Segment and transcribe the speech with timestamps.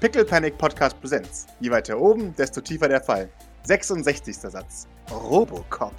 [0.00, 1.48] Pickle Panic Podcast Präsenz.
[1.58, 3.28] Je weiter oben, desto tiefer der Fall.
[3.64, 4.36] 66.
[4.36, 4.86] Satz.
[5.10, 5.92] Robocop.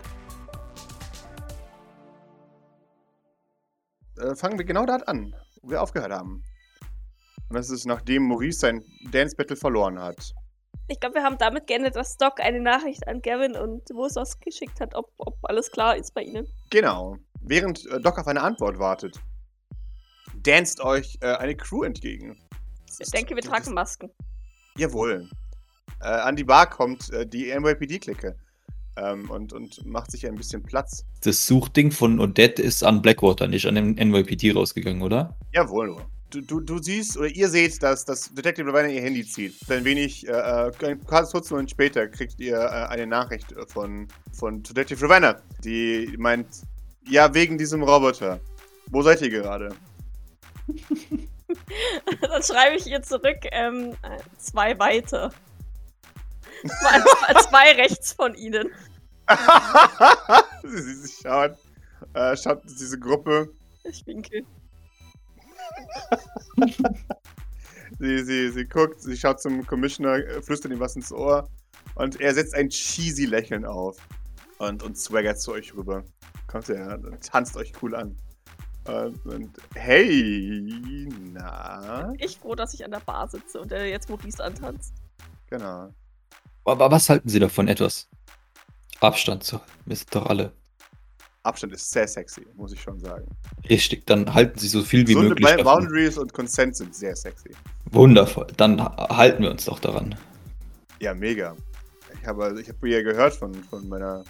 [4.17, 6.41] Äh, fangen wir genau dort an, wo wir aufgehört haben.
[7.49, 10.33] Und das ist nachdem Maurice sein Dance Battle verloren hat.
[10.87, 14.79] Ich glaube, wir haben damit geendet, dass Doc eine Nachricht an Gavin und Wosos geschickt
[14.79, 16.47] hat, ob, ob alles klar ist bei ihnen.
[16.69, 17.17] Genau.
[17.41, 19.19] Während äh, Doc auf eine Antwort wartet,
[20.37, 22.39] danst euch äh, eine Crew entgegen.
[22.97, 24.09] Ich denke, wir tragen Masken.
[24.77, 25.29] Jawohl.
[26.01, 28.35] Äh, an die Bar kommt äh, die NYPD-Clique
[28.97, 31.05] ähm, und, und macht sich ein bisschen Platz.
[31.23, 35.35] Das Suchding von Odette ist an Blackwater, nicht an den NYPD rausgegangen, oder?
[35.53, 35.97] Jawohl.
[36.29, 39.55] Du, du, du siehst oder ihr seht, dass das Detective Ravenna ihr Handy zieht.
[39.67, 44.61] Ein wenig, äh, äh, ganz kurz Moment später kriegt ihr äh, eine Nachricht von, von
[44.61, 46.47] Detective Ravenna, die meint,
[47.07, 48.39] ja, wegen diesem Roboter.
[48.91, 49.75] Wo seid ihr gerade?
[52.21, 55.31] Dann schreibe ich ihr zurück, ähm, äh, zwei weiter.
[56.63, 58.69] Zwei, zwei rechts von ihnen.
[60.63, 61.55] sie, sie, sie schaut,
[62.13, 63.49] äh, schaut diese Gruppe
[63.83, 64.43] Ich winke.
[67.97, 71.49] Sie, sie, sie guckt, sie schaut zum Commissioner, äh, flüstert ihm was ins Ohr
[71.95, 73.97] und er setzt ein cheesy Lächeln auf
[74.59, 76.03] und, und swaggert zu euch rüber.
[76.47, 78.15] Kommt er und tanzt euch cool an.
[78.85, 84.09] Und, und hey, na, Ich froh, dass ich an der Bar sitze und er jetzt
[84.09, 84.93] Maurice antanzt.
[85.49, 85.93] genau.
[86.65, 88.07] Aber was halten Sie davon, etwas
[88.99, 89.71] Abstand zu halten?
[89.85, 90.51] Wir sind doch alle.
[91.43, 93.25] Abstand ist sehr sexy, muss ich schon sagen.
[93.67, 95.83] Richtig, dann halten Sie so viel wie Gesunde möglich Ba- davon.
[95.85, 97.49] Boundaries und Consent sind sehr sexy.
[97.91, 100.15] Wundervoll, dann ha- halten wir uns doch daran.
[100.99, 101.55] Ja, mega.
[102.21, 104.23] Ich habe, ich habe ja gehört von, von meiner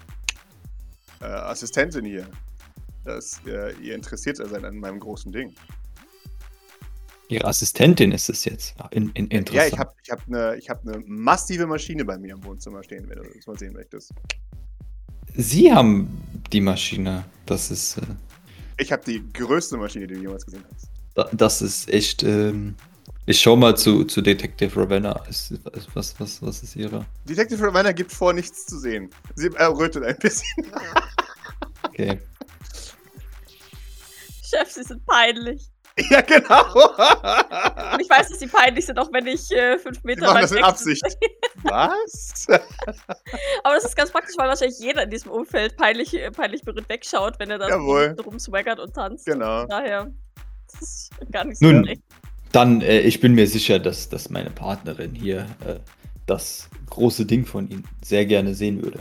[1.20, 2.28] äh, Assistentin hier,
[3.10, 5.54] dass äh, ihr interessiert seid an meinem großen Ding.
[7.28, 8.76] Ihre Assistentin ist es jetzt.
[8.92, 9.74] In, in, Ja, interessant.
[9.74, 13.08] ich habe ich hab eine ich hab ne massive Maschine bei mir im Wohnzimmer stehen,
[13.08, 14.12] wenn du das mal sehen möchtest.
[15.36, 16.10] Sie haben
[16.52, 17.24] die Maschine.
[17.46, 18.02] Das ist, äh,
[18.78, 20.90] Ich habe die größte Maschine, die du jemals gesehen hast.
[21.16, 22.24] da- das ist echt.
[22.24, 22.76] Ähm,
[23.28, 25.12] ich schau mal zu, zu Detective Ravenna.
[25.30, 25.54] Ist,
[25.94, 27.06] was, was, was ist ihre?
[27.26, 29.12] Detective Ravenna gibt vor, nichts zu sehen.
[29.36, 30.66] Sie errötet ein bisschen.
[31.84, 32.20] Okay.
[34.50, 35.70] Chef, sie sind peinlich.
[36.10, 36.64] ja, genau.
[37.94, 40.52] Und ich weiß, dass sie peinlich sind, auch wenn ich äh, fünf Meter weit das
[40.52, 41.04] in Absicht.
[41.64, 42.48] Was?
[43.64, 46.88] Aber das ist ganz praktisch, weil wahrscheinlich jeder in diesem Umfeld peinlich, äh, peinlich berührt
[46.88, 48.16] wegschaut, wenn er da Jawohl.
[48.24, 49.26] rumswaggert und tanzt.
[49.26, 49.62] Genau.
[49.62, 50.12] Von daher,
[50.72, 52.02] das ist gar nicht so Nun, schlecht.
[52.52, 55.76] Dann, äh, ich bin mir sicher, dass, dass meine Partnerin hier äh,
[56.26, 59.00] das große Ding von Ihnen sehr gerne sehen würde.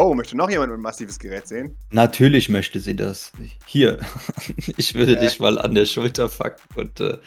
[0.00, 1.76] Oh, möchte noch jemand mit massives Gerät sehen?
[1.90, 3.32] Natürlich möchte sie das.
[3.66, 3.98] Hier,
[4.76, 5.20] ich würde Äh.
[5.22, 7.18] dich mal an der Schulter packen und äh,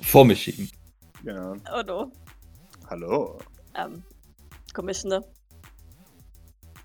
[0.00, 0.68] vor mich schieben.
[1.22, 1.54] Genau.
[1.72, 2.12] Oh no.
[2.90, 3.38] Hallo.
[3.76, 4.02] Ähm,
[4.74, 5.22] Commissioner.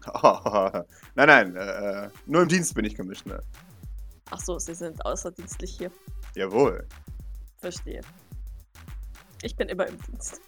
[1.15, 1.55] nein, nein.
[1.55, 3.41] Äh, nur im Dienst bin ich Commissioner.
[4.29, 5.91] Ach so, sie sind außerdienstlich hier.
[6.35, 6.87] Jawohl.
[7.57, 8.01] Verstehe.
[9.41, 10.41] Ich bin immer im Dienst.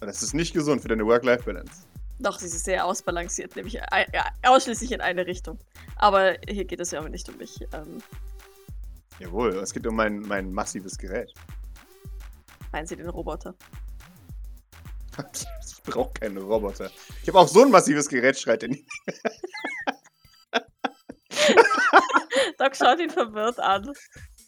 [0.00, 1.82] Das ist nicht gesund für deine Work-Life-Balance.
[2.20, 5.58] Doch, sie ist sehr ausbalanciert, nämlich ei- ja, ausschließlich in eine Richtung.
[5.96, 7.60] Aber hier geht es ja auch nicht um mich.
[7.72, 8.02] Ähm,
[9.18, 11.32] Jawohl, es geht um mein, mein massives Gerät.
[12.72, 13.54] meinen Sie den Roboter?
[15.86, 16.90] Ich brauche keinen Roboter.
[17.22, 18.84] Ich habe auch so ein massives Gerät, schreit er nicht.
[22.58, 23.92] Doc schaut ihn verwirrt an.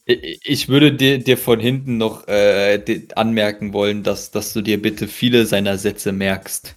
[0.06, 5.08] Ich würde dir, dir von hinten noch äh, anmerken wollen, dass, dass du dir bitte
[5.08, 6.74] viele seiner Sätze merkst.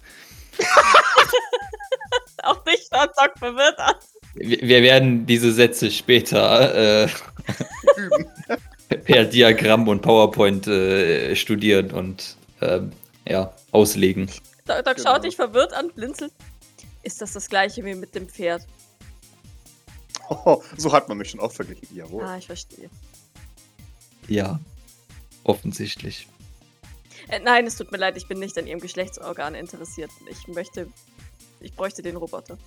[2.42, 3.94] Auch dich schaut Doc verwirrt an.
[4.34, 7.08] Wir, wir werden diese Sätze später äh,
[9.04, 12.92] per Diagramm und PowerPoint äh, studieren und ähm,
[13.28, 14.30] ja, auslegen.
[14.66, 15.10] Doc, Doc Genau.
[15.10, 16.32] schaut dich verwirrt an, blinzelt.
[17.02, 18.66] Ist das das gleiche wie mit dem Pferd?
[20.28, 21.88] Oh, so hat man mich schon auch verglichen.
[21.96, 22.24] Jawohl.
[22.24, 22.88] Ah, ich verstehe.
[24.28, 24.60] Ja,
[25.44, 26.28] offensichtlich.
[27.30, 30.10] Äh, nein, es tut mir leid, ich bin nicht an Ihrem Geschlechtsorgan interessiert.
[30.28, 30.88] Ich möchte.
[31.60, 32.58] Ich bräuchte den Roboter.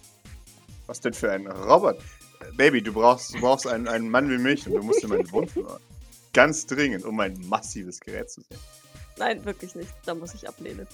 [0.85, 1.99] Was denn für ein Roboter?
[2.39, 5.09] Äh, Baby, du brauchst, du brauchst einen, einen Mann wie mich und du musst in
[5.09, 5.79] mein Wohnzimmer.
[6.33, 8.59] Ganz dringend, um mein massives Gerät zu sehen.
[9.17, 9.91] Nein, wirklich nicht.
[10.05, 10.87] Da muss ich ablehnen.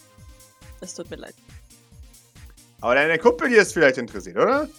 [0.81, 1.35] Es tut mir leid.
[2.81, 4.69] Aber deine Kumpel hier ist vielleicht interessiert, oder?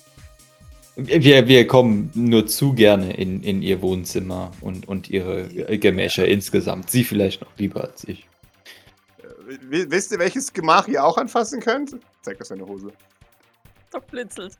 [0.96, 5.48] Wir, wir kommen nur zu gerne in, in ihr Wohnzimmer und, und ihre
[5.78, 6.90] Gemächer insgesamt.
[6.90, 8.29] Sie vielleicht noch lieber als ich.
[9.58, 11.96] Wi- Wisst ihr, welches Gemach ihr auch anfassen könnt?
[12.22, 12.92] Zeig das deine Hose.
[13.90, 14.56] Doc blinzelt.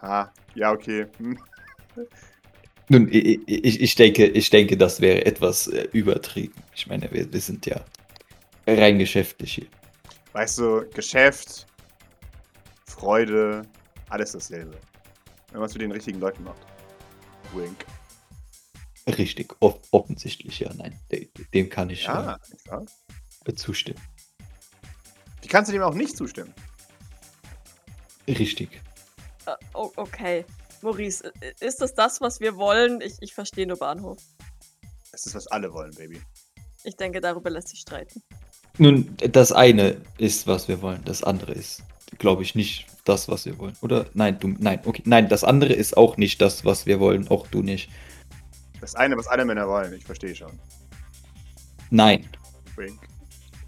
[0.00, 1.06] Ha, ja, okay.
[1.18, 1.38] Hm.
[2.88, 6.54] Nun, ich, ich, ich, denke, ich denke, das wäre etwas äh, übertrieben.
[6.74, 7.80] Ich meine, wir, wir sind ja
[8.66, 9.66] rein geschäftlich hier.
[10.32, 11.66] Weißt du, Geschäft,
[12.86, 13.62] Freude,
[14.08, 14.76] alles dasselbe.
[15.50, 16.66] Wenn man es mit den richtigen Leuten macht.
[17.54, 17.84] Wink.
[19.06, 20.98] Richtig, off offensichtlich, ja, nein.
[21.10, 22.84] De dem kann ich Ja, ja.
[23.46, 24.00] äh, zustimmen.
[25.40, 26.54] Wie kannst du dem auch nicht zustimmen?
[28.28, 28.80] Richtig.
[29.46, 30.44] Äh, oh, okay.
[30.82, 33.00] Maurice, ist das das, was wir wollen?
[33.00, 34.18] Ich, ich verstehe nur Bahnhof.
[35.10, 36.20] Das ist, was alle wollen, Baby.
[36.84, 38.22] Ich denke, darüber lässt sich streiten.
[38.78, 41.02] Nun, das eine ist, was wir wollen.
[41.04, 41.82] Das andere ist,
[42.18, 43.76] glaube ich, nicht das, was wir wollen.
[43.82, 44.06] Oder?
[44.14, 45.02] Nein, du, nein, okay.
[45.04, 47.28] Nein, das andere ist auch nicht das, was wir wollen.
[47.28, 47.90] Auch du nicht.
[48.82, 50.58] Das eine, was alle Männer wollen, ich verstehe schon.
[51.90, 52.28] Nein.
[52.74, 52.98] Wink.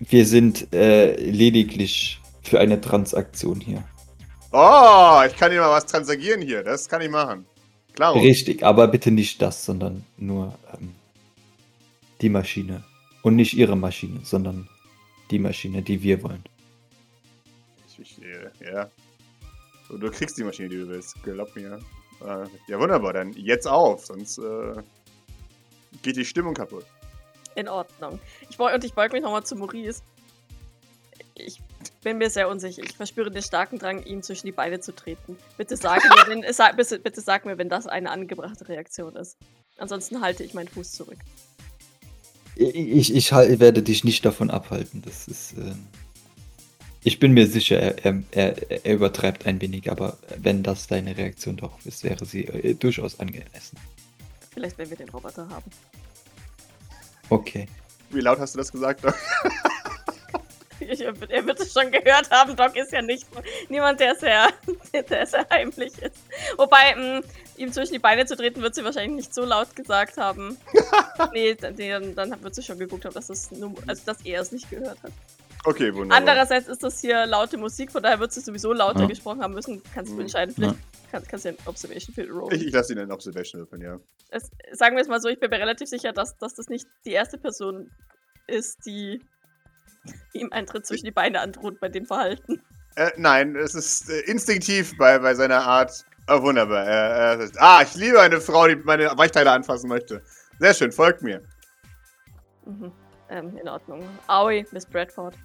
[0.00, 3.84] Wir sind äh, lediglich für eine Transaktion hier.
[4.50, 6.64] Oh, ich kann dir mal was transagieren hier.
[6.64, 7.46] Das kann ich machen.
[7.94, 8.16] Klar.
[8.16, 10.92] Richtig, aber bitte nicht das, sondern nur ähm,
[12.20, 12.82] die Maschine.
[13.22, 14.68] Und nicht ihre Maschine, sondern
[15.30, 16.42] die Maschine, die wir wollen.
[17.98, 18.90] Ich, äh, ja.
[19.88, 21.22] Du, du kriegst die Maschine, die du willst.
[21.22, 21.78] Glaub mir.
[22.20, 23.12] Äh, ja, wunderbar.
[23.12, 24.74] Dann jetzt auf, sonst äh,
[26.02, 26.84] geht die Stimmung kaputt.
[27.54, 28.18] In Ordnung.
[28.48, 30.02] Ich beug, und ich beug mich nochmal zu Maurice.
[31.36, 31.60] Ich
[32.02, 32.82] bin mir sehr unsicher.
[32.82, 35.36] Ich verspüre den starken Drang, ihm zwischen die Beine zu treten.
[35.56, 39.36] Bitte sag mir, wenn, sag, bitte, bitte sag mir, wenn das eine angebrachte Reaktion ist.
[39.78, 41.18] Ansonsten halte ich meinen Fuß zurück.
[42.56, 45.02] Ich, ich halt- werde dich nicht davon abhalten.
[45.02, 45.54] Das ist.
[45.54, 45.86] ähm,
[47.02, 51.16] ich bin mir sicher, er, er, er, er übertreibt ein wenig, aber wenn das deine
[51.16, 53.76] Reaktion darauf ist, wäre sie äh, durchaus angemessen.
[54.54, 55.70] Vielleicht, wenn wir den Roboter haben.
[57.28, 57.68] Okay.
[58.10, 59.04] Wie laut hast du das gesagt?
[59.04, 59.14] Doc?
[60.80, 62.56] Ich, er wird es schon gehört haben.
[62.56, 63.26] Doc ist ja nicht
[63.70, 64.48] niemand, der sehr,
[65.08, 66.16] der sehr heimlich ist.
[66.56, 67.20] Wobei, mh,
[67.56, 70.58] ihm zwischen die Beine zu treten, wird sie wahrscheinlich nicht so laut gesagt haben.
[71.32, 74.52] nee, dann, dann, wird sie schon geguckt haben, dass, das nur, also, dass er es
[74.52, 75.12] nicht gehört hat.
[75.64, 76.18] Okay, wunderbar.
[76.18, 79.06] Andererseits ist das hier laute Musik, von daher wird sie sowieso lauter Ja.
[79.06, 79.80] gesprochen haben müssen.
[79.94, 80.22] Kannst du Mhm.
[80.22, 80.82] entscheiden, vielleicht kann,
[81.22, 82.54] kannst du ja ein Observation Field rollen.
[82.54, 83.98] Ich, ich lasse ihn in Observation würfeln, ja.
[84.30, 86.86] es, sagen wir es mal so, ich bin mir relativ sicher, dass, dass das nicht
[87.04, 87.90] die erste Person
[88.46, 89.20] ist, die
[90.32, 92.62] ihm einen Tritt zwischen die Beine androht bei dem Verhalten.
[92.96, 96.04] Äh, nein, es ist äh, instinktiv bei, bei seiner Art.
[96.28, 96.86] Oh, wunderbar.
[96.86, 100.22] Äh, äh, ah, ich liebe eine Frau, die meine Weichteile anfassen möchte.
[100.58, 101.42] Sehr schön, folgt mir.
[102.64, 102.92] Mhm.
[103.28, 104.06] Ähm, in Ordnung.
[104.28, 105.36] Aoi, Miss Bradford.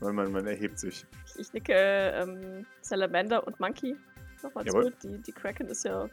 [0.00, 1.04] Man, man, man erhebt sich.
[1.26, 3.96] Ich, ich nicke ähm, Salamander und Monkey
[4.44, 4.92] nochmal Jawohl.
[4.98, 5.08] zu.
[5.08, 6.08] Die, die Kraken ist ja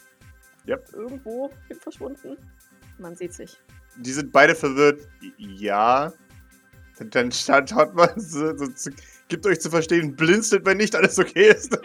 [0.67, 0.93] Yep.
[0.93, 2.37] irgendwo verschwunden.
[2.99, 3.59] Man sieht sich.
[3.97, 5.07] Die sind beide verwirrt.
[5.37, 6.13] Ja.
[6.97, 8.91] Dann, dann schaut, mal, so, so, zu,
[9.27, 11.75] gibt euch zu verstehen, blinzelt, wenn nicht alles okay ist.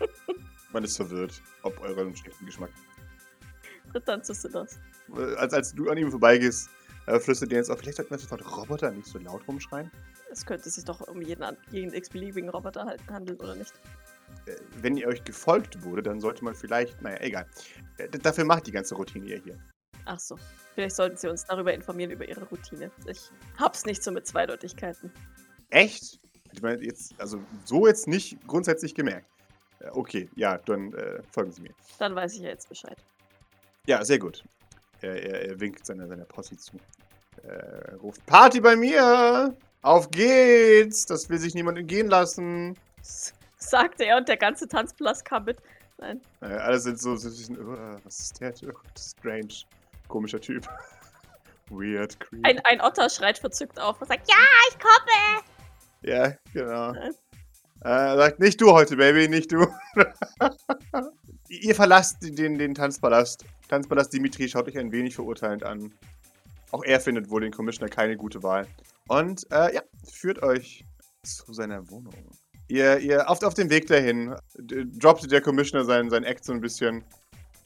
[0.72, 2.70] man ist verwirrt, ob euren schlechten Geschmack.
[4.04, 4.78] Dann zu Sinners.
[5.16, 6.68] Äh, Als, als du an ihm vorbeigehst,
[7.06, 9.90] äh, flüstert ihr jetzt auch, vielleicht sollten wir sofort Roboter nicht so laut rumschreien.
[10.30, 13.72] Es könnte sich doch um jeden, jeden x-beliebigen Roboter handeln, oder nicht?
[14.46, 17.46] Äh, wenn ihr euch gefolgt wurde, dann sollte man vielleicht, naja, egal.
[17.98, 19.58] Äh, dafür macht die ganze Routine ihr hier.
[20.04, 20.38] Ach so.
[20.74, 22.90] Vielleicht sollten Sie uns darüber informieren, über Ihre Routine.
[23.06, 25.12] Ich hab's nicht so mit Zweideutigkeiten.
[25.70, 26.20] Echt?
[26.52, 29.26] Ich meine, jetzt, also so jetzt nicht grundsätzlich gemerkt.
[29.80, 31.74] Äh, okay, ja, dann äh, folgen Sie mir.
[31.98, 32.96] Dann weiß ich ja jetzt Bescheid.
[33.86, 34.44] Ja, sehr gut.
[35.00, 36.78] Er, er, er winkt seiner, seiner Posse zu.
[37.42, 39.56] Äh, ruft Party bei mir!
[39.82, 41.04] Auf geht's!
[41.06, 42.76] Das will sich niemand entgehen lassen.
[43.70, 45.58] Sagte er und der ganze Tanzplatz kam mit.
[45.98, 46.20] Nein.
[46.40, 48.52] Äh, alle sind so, so ein bisschen, oh, was ist der?
[48.64, 49.64] Oh, strange.
[50.08, 50.68] Komischer Typ.
[51.70, 52.46] Weird, creep.
[52.46, 54.36] Ein, ein Otter schreit verzückt auf und sagt, ja,
[54.70, 55.42] ich komme!
[56.02, 56.92] Ja, genau.
[56.92, 57.10] Äh.
[57.80, 59.66] Äh, sagt, nicht du heute, Baby, nicht du.
[61.48, 63.44] Ihr verlasst den, den Tanzpalast.
[63.68, 65.92] Tanzpalast Dimitri schaut euch ein wenig verurteilend an.
[66.70, 68.66] Auch er findet wohl den Commissioner keine gute Wahl.
[69.08, 70.84] Und äh, ja, führt euch
[71.22, 72.14] zu seiner Wohnung.
[72.68, 76.60] Ihr, ihr auf, auf dem Weg dahin droppt der Commissioner sein, sein Act so ein
[76.60, 77.04] bisschen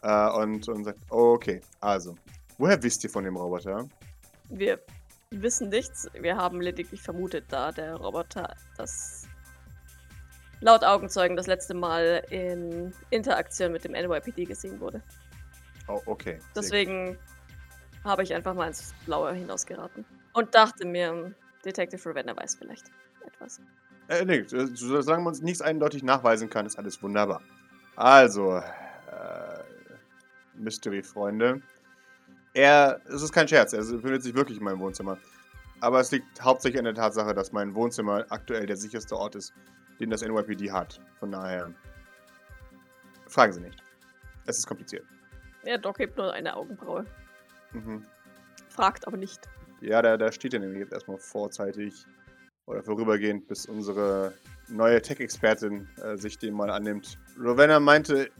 [0.03, 2.17] äh, und, und sagt, okay, also,
[2.59, 3.89] woher wisst ihr von dem Roboter?
[4.51, 4.81] Wir
[5.31, 6.09] wissen nichts.
[6.21, 9.27] Wir haben lediglich vermutet, da der Roboter das
[10.61, 15.03] laut Augenzeugen das letzte Mal in Interaktion mit dem NYPD gesehen wurde.
[15.89, 16.39] Oh, okay.
[16.55, 17.19] Deswegen
[18.05, 20.05] habe ich einfach mal ins Blaue hinausgeraten.
[20.33, 22.91] Und dachte mir, Detective Ravenna weiß vielleicht
[23.27, 23.61] etwas.
[24.11, 27.43] Äh, nee, solange man nichts eindeutig nachweisen kann, ist alles wunderbar.
[27.95, 28.63] Also, äh,
[30.55, 31.63] Mystery-Freunde.
[32.53, 35.17] Er, es ist kein Scherz, er befindet sich wirklich in meinem Wohnzimmer.
[35.81, 39.55] Aber es liegt hauptsächlich an der Tatsache, dass mein Wohnzimmer aktuell der sicherste Ort ist,
[40.01, 41.01] den das NYPD hat.
[41.21, 41.73] Von daher,
[43.29, 43.81] fragen Sie nicht.
[44.45, 45.07] Es ist kompliziert.
[45.63, 47.07] Ja, Doc hebt nur eine Augenbraue.
[47.73, 48.05] Mhm.
[48.71, 49.49] Fragt aber nicht.
[49.81, 52.07] Ja, da, da steht er nämlich jetzt erstmal vorzeitig
[52.71, 54.33] oder vorübergehend, bis unsere
[54.69, 57.19] neue Tech-Expertin äh, sich dem mal annimmt.
[57.39, 58.31] Rowena meinte.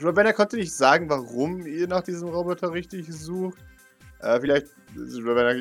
[0.00, 3.58] Rowena konnte nicht sagen, warum ihr nach diesem Roboter richtig sucht.
[4.20, 4.68] Äh, vielleicht.
[4.96, 5.60] Rowena.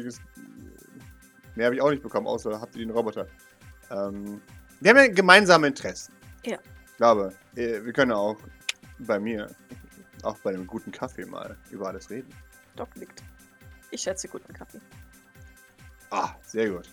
[1.55, 3.27] Mehr habe ich auch nicht bekommen, außer habt ihr den Roboter.
[3.89, 4.39] Ähm,
[4.79, 6.13] wir haben ja gemeinsame Interessen.
[6.45, 6.59] Ja.
[6.85, 8.37] Ich glaube, äh, wir können auch
[8.99, 9.49] bei mir,
[10.21, 12.29] auch bei einem guten Kaffee mal über alles reden.
[12.75, 13.23] Doc nickt.
[13.89, 14.79] Ich schätze guten Kaffee.
[16.11, 16.89] Ah, sehr gut.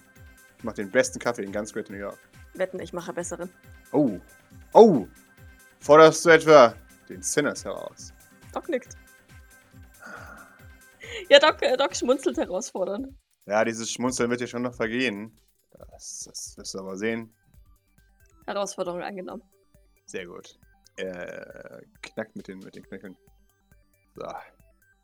[0.58, 2.18] Ich mache den besten Kaffee in ganz Great New York.
[2.54, 3.50] Wetten, ich mache besseren.
[3.92, 4.18] Oh.
[4.72, 5.06] Oh.
[5.80, 6.74] Forderst du etwa
[7.08, 8.12] den Sinners heraus?
[8.52, 8.96] Doc nickt.
[11.28, 13.14] Ja, Doc, äh, Doc schmunzelt herausfordernd.
[13.46, 15.36] Ja, dieses Schmunzeln wird ja schon noch vergehen.
[15.70, 17.34] Das, das wirst du aber sehen.
[18.46, 19.42] Herausforderung angenommen.
[20.06, 20.58] Sehr gut.
[20.96, 23.16] Er knackt mit den, mit den Knöcheln.
[24.14, 24.26] So.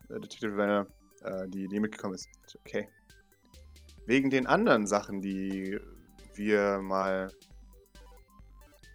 [0.09, 0.87] Der Detective Werner,
[1.23, 2.27] äh, die, die mitgekommen ist.
[2.59, 2.87] Okay.
[4.05, 5.79] Wegen den anderen Sachen, die
[6.35, 7.31] wir mal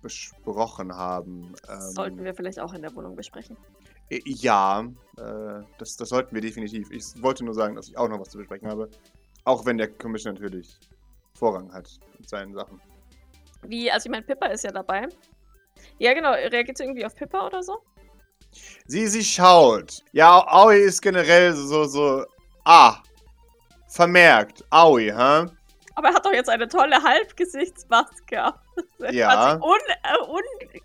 [0.02, 1.54] besprochen haben.
[1.68, 3.56] Ähm, Sollten wir vielleicht auch in der Wohnung besprechen.
[4.08, 4.86] äh, Ja,
[5.18, 6.90] äh, das, das sollten wir definitiv.
[6.90, 8.88] Ich wollte nur sagen, dass ich auch noch was zu besprechen habe.
[9.44, 10.78] Auch wenn der Commissioner natürlich
[11.34, 11.88] Vorrang hat
[12.18, 12.80] mit seinen Sachen.
[13.62, 15.08] Wie, also ich meine, Pippa ist ja dabei.
[15.98, 16.32] Ja, genau.
[16.32, 17.78] Reagiert sie irgendwie auf Pippa oder so?
[18.86, 20.02] Sie, sie schaut.
[20.12, 22.24] Ja, Aoi ist generell so, so.
[22.64, 23.02] Ah.
[23.90, 24.64] Vermerkt.
[24.70, 25.47] Aoi, hä?
[25.97, 28.54] Aber er hat doch jetzt eine tolle Halbgesichtsmaske auf.
[29.12, 29.56] Ja.
[29.59, 30.18] quasi Un, äh,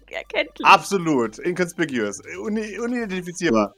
[0.10, 0.66] unerkenntlich.
[0.68, 1.38] Absolut.
[1.40, 2.20] Inconspicuous.
[2.42, 3.74] Uni unidentifizierbar.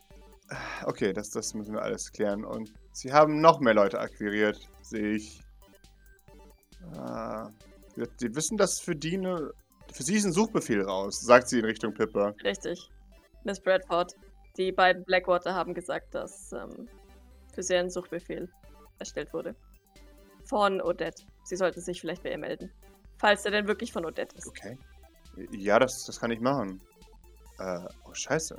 [0.85, 2.43] Okay, das, das müssen wir alles klären.
[2.45, 5.39] Und sie haben noch mehr Leute akquiriert, sehe ich.
[6.97, 7.49] Ah,
[7.95, 9.51] die- die wissen, dass für die eine.
[9.93, 12.33] Für sie ist ein Suchbefehl raus, sagt sie in Richtung Pippa.
[12.43, 12.89] Richtig.
[13.43, 14.13] Miss Bradford.
[14.57, 16.87] Die beiden Blackwater haben gesagt, dass ähm,
[17.53, 18.49] für sie ein Suchbefehl
[18.99, 19.55] erstellt wurde.
[20.45, 21.23] Von Odette.
[21.43, 22.71] Sie sollten sich vielleicht bei ihr melden.
[23.17, 24.47] Falls er denn wirklich von Odette ist.
[24.47, 24.77] Okay.
[25.51, 26.81] Ja, das, das kann ich machen.
[27.59, 28.57] Äh, oh, scheiße.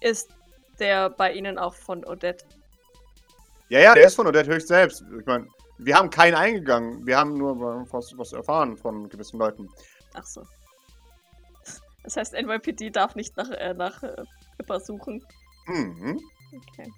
[0.00, 0.30] Ist
[0.78, 2.44] der bei Ihnen auch von Odette?
[3.68, 5.02] Ja, ja, der ist von Odette höchst selbst.
[5.18, 5.48] Ich meine,
[5.78, 7.06] wir haben keinen eingegangen.
[7.06, 7.58] Wir haben nur
[7.90, 9.68] was, was erfahren von gewissen Leuten.
[10.14, 10.42] Ach so.
[12.02, 14.22] Das heißt, NYPD darf nicht nach, äh, nach äh,
[14.58, 15.24] Pippa suchen.
[15.66, 16.20] Mhm.
[16.54, 16.92] Okay.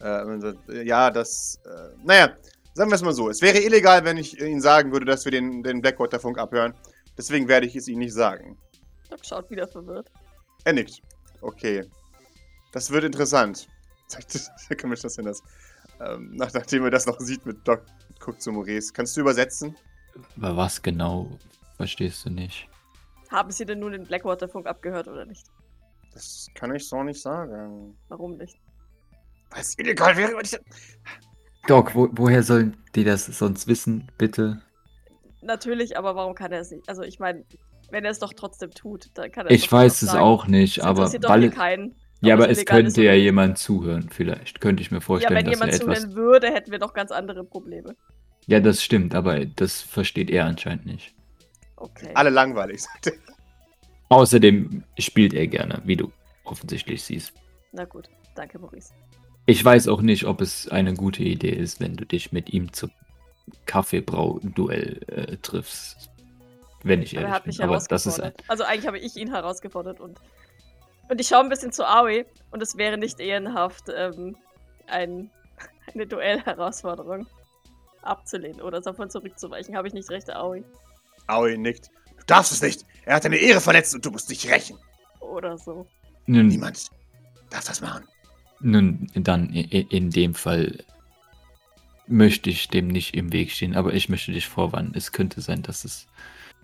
[0.00, 1.60] Äh, ja, das.
[1.64, 2.36] Äh, naja,
[2.74, 3.28] sagen wir es mal so.
[3.28, 6.74] Es wäre illegal, wenn ich Ihnen sagen würde, dass wir den, den Blackwater-Funk abhören.
[7.16, 8.58] Deswegen werde ich es Ihnen nicht sagen.
[9.10, 10.10] Doc schaut wieder verwirrt.
[10.64, 11.02] Er nickt.
[11.40, 11.84] Okay.
[12.72, 13.68] Das wird interessant.
[14.06, 15.42] Sagt der Commissioner Sanders.
[16.00, 17.82] Ähm, nach, nachdem er das noch sieht mit Doc,
[18.20, 18.92] guckt zu Maurice.
[18.92, 19.76] Kannst du übersetzen?
[20.36, 21.30] Aber was genau
[21.76, 22.68] verstehst du nicht?
[23.30, 25.46] Haben Sie denn nun den Blackwater-Funk abgehört oder nicht?
[26.12, 27.96] Das kann ich so nicht sagen.
[28.08, 28.58] Warum nicht?
[29.56, 30.58] Es illegal wäre, wenn ich.
[31.66, 34.62] Doc, wo, woher sollen die das sonst wissen, bitte?
[35.42, 36.88] Natürlich, aber warum kann er es nicht?
[36.88, 37.44] Also ich meine,
[37.90, 40.22] wenn er es doch trotzdem tut, dann kann er es Ich doch weiß es sagen.
[40.22, 41.96] auch nicht, Das aber doch weil, hier keinen.
[42.20, 44.60] ja, aber es könnte ja jemand zuhören, vielleicht.
[44.60, 46.00] Könnte ich mir Ja, vorstellen, wenn dass er jemand etwas.
[46.02, 47.96] zuhören würde, hätten wir doch ganz andere Probleme.
[48.46, 51.14] Ja, das stimmt, aber das versteht er anscheinend nicht.
[51.76, 52.10] Okay.
[52.14, 53.12] Alle langweilig, sagt er.
[54.08, 56.12] Außerdem spielt er gerne, wie du
[56.44, 57.32] offensichtlich siehst.
[57.72, 58.92] Na gut, danke, Maurice.
[59.46, 62.72] Ich weiß auch nicht, ob es eine gute Idee ist, wenn du dich mit ihm
[62.72, 62.90] zum
[63.66, 66.10] Kaffeebrau-Duell äh, triffst.
[66.82, 67.66] Wenn ich Aber er ehrlich hat mich bin.
[67.66, 68.44] Aber das ist ein, herausgefordert.
[68.50, 70.20] Also eigentlich habe ich ihn herausgefordert und
[71.10, 74.36] und ich schaue ein bisschen zu Aoi und es wäre nicht ehrenhaft, ähm,
[74.86, 75.28] ein,
[75.92, 77.26] eine Duell-Herausforderung
[78.02, 79.76] abzulehnen oder davon zurückzuweichen.
[79.76, 80.62] Habe ich nicht recht, Aoi?
[81.26, 81.90] Aoi nickt.
[82.16, 82.84] Du darfst es nicht.
[83.04, 84.78] Er hat deine Ehre verletzt und du musst dich rächen.
[85.18, 85.84] Oder so.
[86.26, 86.86] Niemand
[87.50, 88.04] darf das machen.
[88.60, 90.84] Nun, dann in dem Fall
[92.06, 94.92] möchte ich dem nicht im Weg stehen, aber ich möchte dich vorwarnen.
[94.94, 96.06] Es könnte sein, dass es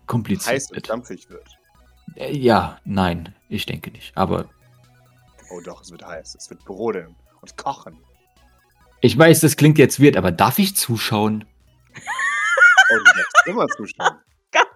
[0.07, 0.91] kompliziert Heiß und wird.
[0.91, 1.49] dampfig wird.
[2.17, 4.17] Äh, Ja, nein, ich denke nicht.
[4.17, 4.49] Aber
[5.51, 6.35] Oh doch, es wird heiß.
[6.35, 7.97] Es wird brodeln und kochen.
[9.01, 11.45] ich weiß, das klingt jetzt weird, aber darf ich zuschauen?
[11.95, 14.19] Oh, du darfst immer zuschauen.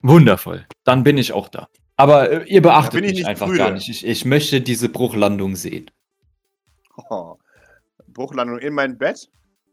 [0.00, 0.66] Wundervoll.
[0.84, 1.68] Dann bin ich auch da.
[1.96, 3.58] Aber äh, ihr beachtet mich nicht einfach prüde.
[3.58, 3.88] gar nicht.
[3.88, 5.90] Ich, ich möchte diese Bruchlandung sehen.
[7.10, 7.36] Oh.
[8.08, 9.28] Bruchlandung in mein Bett.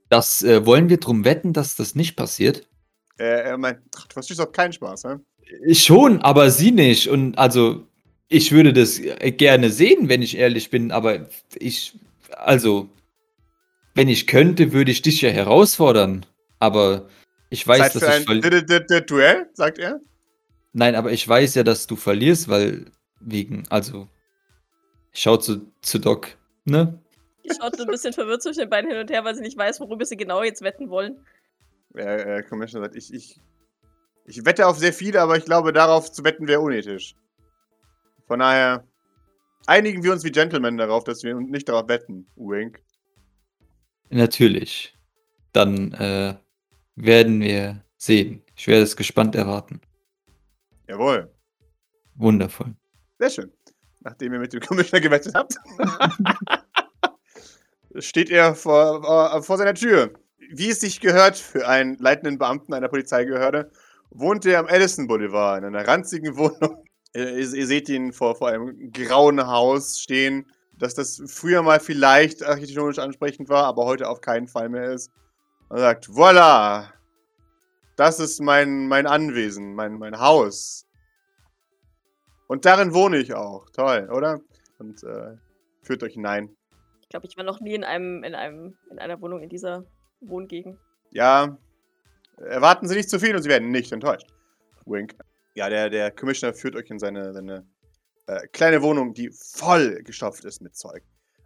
[0.09, 2.67] Das äh, wollen wir drum wetten, dass das nicht passiert.
[3.17, 5.21] Äh, er meint, ach, du verstehst doch keinen Spaß, ne?
[5.71, 7.07] Schon, aber sie nicht.
[7.07, 7.87] Und also,
[8.27, 11.97] ich würde das äh, gerne sehen, wenn ich ehrlich bin, aber ich,
[12.31, 12.89] also,
[13.95, 16.25] wenn ich könnte, würde ich dich ja herausfordern.
[16.59, 17.07] Aber
[17.49, 18.41] ich weiß, Zeit dass für ich ein voll.
[18.41, 19.99] D- D- D- Duell, sagt er.
[20.73, 22.85] Nein, aber ich weiß ja, dass du verlierst, weil
[23.19, 24.07] wegen, also,
[25.11, 26.29] ich schau zu, zu Doc,
[26.65, 26.99] ne?
[27.45, 29.57] Die schaut so ein bisschen verwirrt zwischen den beiden hin und her, weil sie nicht
[29.57, 31.25] weiß, worüber sie genau jetzt wetten wollen.
[31.93, 33.39] Der äh, Commissioner sagt, ich, ich,
[34.25, 37.15] ich wette auf sehr viel, aber ich glaube, darauf zu wetten wäre unethisch.
[38.27, 38.87] Von daher
[39.67, 42.25] einigen wir uns wie Gentlemen darauf, dass wir nicht darauf wetten.
[42.35, 42.81] Wink.
[44.09, 44.97] Natürlich.
[45.51, 46.35] Dann äh,
[46.95, 48.43] werden wir sehen.
[48.55, 49.81] Ich werde es gespannt erwarten.
[50.87, 51.31] Jawohl.
[52.15, 52.75] Wundervoll.
[53.19, 53.51] Sehr schön.
[54.01, 55.55] Nachdem ihr mit dem Commissioner gewettet habt,
[57.99, 60.11] steht er vor, äh, vor seiner Tür.
[60.51, 63.71] Wie es sich gehört für einen leitenden Beamten einer Polizeigehörde,
[64.11, 66.83] wohnt er am Edison Boulevard in einer ranzigen Wohnung.
[67.15, 70.45] Ihr, ihr seht ihn vor, vor einem grauen Haus stehen,
[70.77, 75.11] dass das früher mal vielleicht architektonisch ansprechend war, aber heute auf keinen Fall mehr ist.
[75.69, 76.89] Er sagt, voilà,
[77.95, 80.85] das ist mein, mein Anwesen, mein, mein Haus.
[82.47, 83.69] Und darin wohne ich auch.
[83.71, 84.39] Toll, oder?
[84.79, 85.37] Und äh,
[85.81, 86.55] führt euch hinein.
[87.13, 89.85] Ich glaube, ich war noch nie in einem, in einem, in einer Wohnung in dieser
[90.19, 90.79] Wohngegend.
[91.11, 91.59] Ja,
[92.37, 94.33] erwarten Sie nicht zu viel und Sie werden nicht enttäuscht.
[94.87, 95.13] Wink.
[95.53, 97.67] Ja, der, der Commissioner führt euch in seine, seine
[98.25, 101.03] äh, kleine Wohnung, die voll gestopft ist mit Zeug.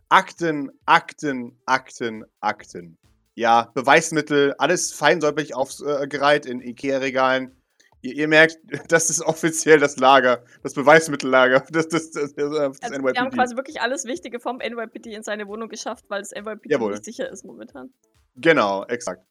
[0.07, 2.97] Akten, Akten, Akten, Akten.
[3.35, 7.61] Ja, Beweismittel, alles feinsäuberlich aufgereiht in Ikea-Regalen.
[8.01, 8.57] Ihr, ihr, merkt,
[8.89, 13.13] das ist offiziell das Lager, das Beweismittellager das, das, das, das, also NYPD.
[13.13, 16.73] Wir haben quasi wirklich alles Wichtige vom NYPD in seine Wohnung geschafft, weil das NYPD
[16.73, 16.91] Jawohl.
[16.91, 17.91] nicht sicher ist momentan.
[18.35, 19.25] Genau, exakt.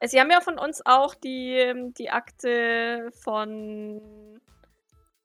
[0.00, 4.00] Äh, Sie haben ja von uns auch die, ähm, die Akte von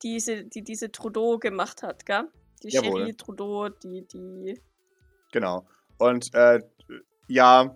[0.04, 2.28] diese, die diese Trudeau gemacht hat, gell?
[2.62, 3.02] Die Jawohl.
[3.02, 4.60] Cherie Trudeau, die, die.
[5.32, 5.66] Genau.
[5.98, 6.62] Und äh,
[7.28, 7.76] ja,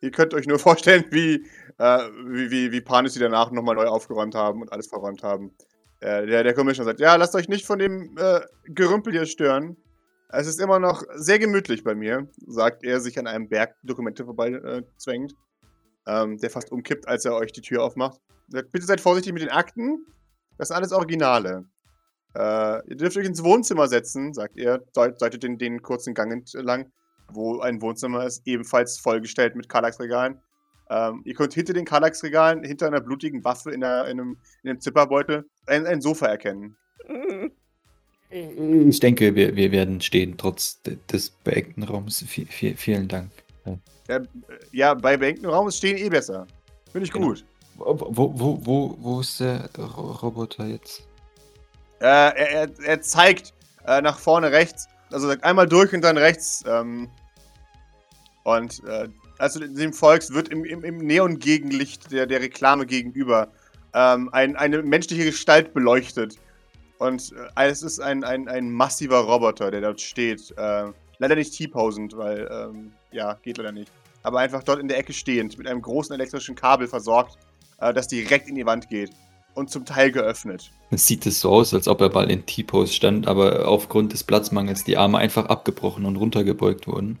[0.00, 1.46] ihr könnt euch nur vorstellen, wie,
[1.78, 5.52] äh, wie, wie, panisch sie danach nochmal neu aufgeräumt haben und alles verräumt haben.
[6.00, 9.76] Äh, der, der Commissioner sagt, ja, lasst euch nicht von dem äh, Gerümpel hier stören.
[10.28, 14.24] Es ist immer noch sehr gemütlich bei mir, sagt er, sich an einem Berg Dokumente
[14.24, 15.34] vorbei äh, zwängt
[16.06, 18.20] ähm, der fast umkippt, als er euch die Tür aufmacht.
[18.48, 20.06] Bitte seid vorsichtig mit den Akten.
[20.58, 21.64] Das sind alles Originale.
[22.34, 26.92] Äh, ihr dürft euch ins Wohnzimmer setzen, sagt er, deutet den, den kurzen Gang entlang,
[27.28, 30.40] wo ein Wohnzimmer ist, ebenfalls vollgestellt mit Kallax-Regalen.
[30.90, 34.70] Ähm, ihr könnt hinter den Kallax-Regalen, hinter einer blutigen Waffe in, einer, in, einem, in
[34.70, 36.76] einem Zipperbeutel, ein, ein Sofa erkennen.
[38.30, 42.22] Ich denke, wir, wir werden stehen, trotz des beengten Raums.
[42.22, 42.42] V
[42.76, 43.30] vielen Dank.
[44.08, 44.20] Ja,
[44.72, 46.46] ja bei beengtem Raum stehen eh besser.
[46.90, 47.28] Finde ich genau.
[47.28, 47.44] gut.
[47.76, 51.06] Wo, wo, wo, wo ist der Roboter jetzt?
[52.00, 53.54] Äh, er, er, er zeigt
[53.86, 54.88] äh, nach vorne rechts.
[55.10, 56.62] Also sagt einmal durch und dann rechts.
[56.66, 57.08] Ähm,
[58.44, 63.48] und äh, also dem Volks wird im, im, im Neongegenlicht der, der Reklame gegenüber
[63.94, 66.36] ähm, ein, eine menschliche Gestalt beleuchtet.
[66.98, 70.52] Und äh, es ist ein, ein, ein massiver Roboter, der dort steht.
[70.56, 70.84] Äh,
[71.18, 73.90] leider nicht T-posend, weil ähm, ja, geht leider nicht.
[74.22, 77.38] Aber einfach dort in der Ecke stehend, mit einem großen elektrischen Kabel versorgt,
[77.78, 79.10] äh, das direkt in die Wand geht.
[79.54, 80.72] Und zum Teil geöffnet.
[80.90, 84.24] Es sieht es so aus, als ob er mal in T-Pose stand, aber aufgrund des
[84.24, 87.20] Platzmangels die Arme einfach abgebrochen und runtergebeugt wurden.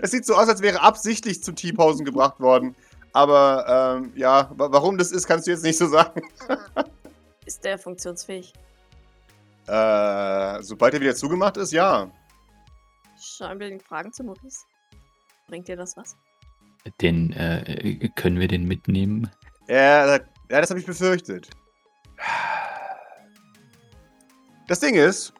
[0.00, 2.74] Es sieht so aus, als wäre absichtlich zu T-Posen gebracht worden.
[3.12, 6.22] Aber ähm, ja, warum das ist, kannst du jetzt nicht so sagen.
[7.46, 8.52] ist der funktionsfähig?
[9.66, 12.10] Äh, sobald er wieder zugemacht ist, ja.
[13.20, 14.64] Schauen wir den Fragen zu Maurice.
[15.48, 16.16] Bringt dir das was?
[17.00, 19.30] Den, äh, können wir den mitnehmen?
[19.68, 21.50] Ja, ja das habe ich befürchtet.
[24.66, 25.32] Das Ding ist,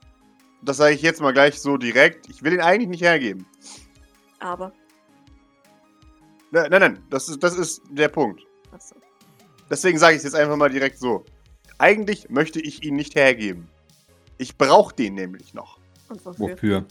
[0.63, 3.47] das sage ich jetzt mal gleich so direkt, ich will ihn eigentlich nicht hergeben.
[4.43, 4.73] Aber.
[6.51, 8.43] Nein, nein, nein, das ist, das ist der Punkt.
[8.73, 8.97] Achso.
[9.71, 11.25] Deswegen sage ich es jetzt einfach mal direkt so.
[11.79, 13.69] Eigentlich möchte ich ihn nicht hergeben.
[14.37, 15.79] Ich brauche den nämlich noch.
[16.09, 16.51] Und wofür?
[16.51, 16.87] wofür?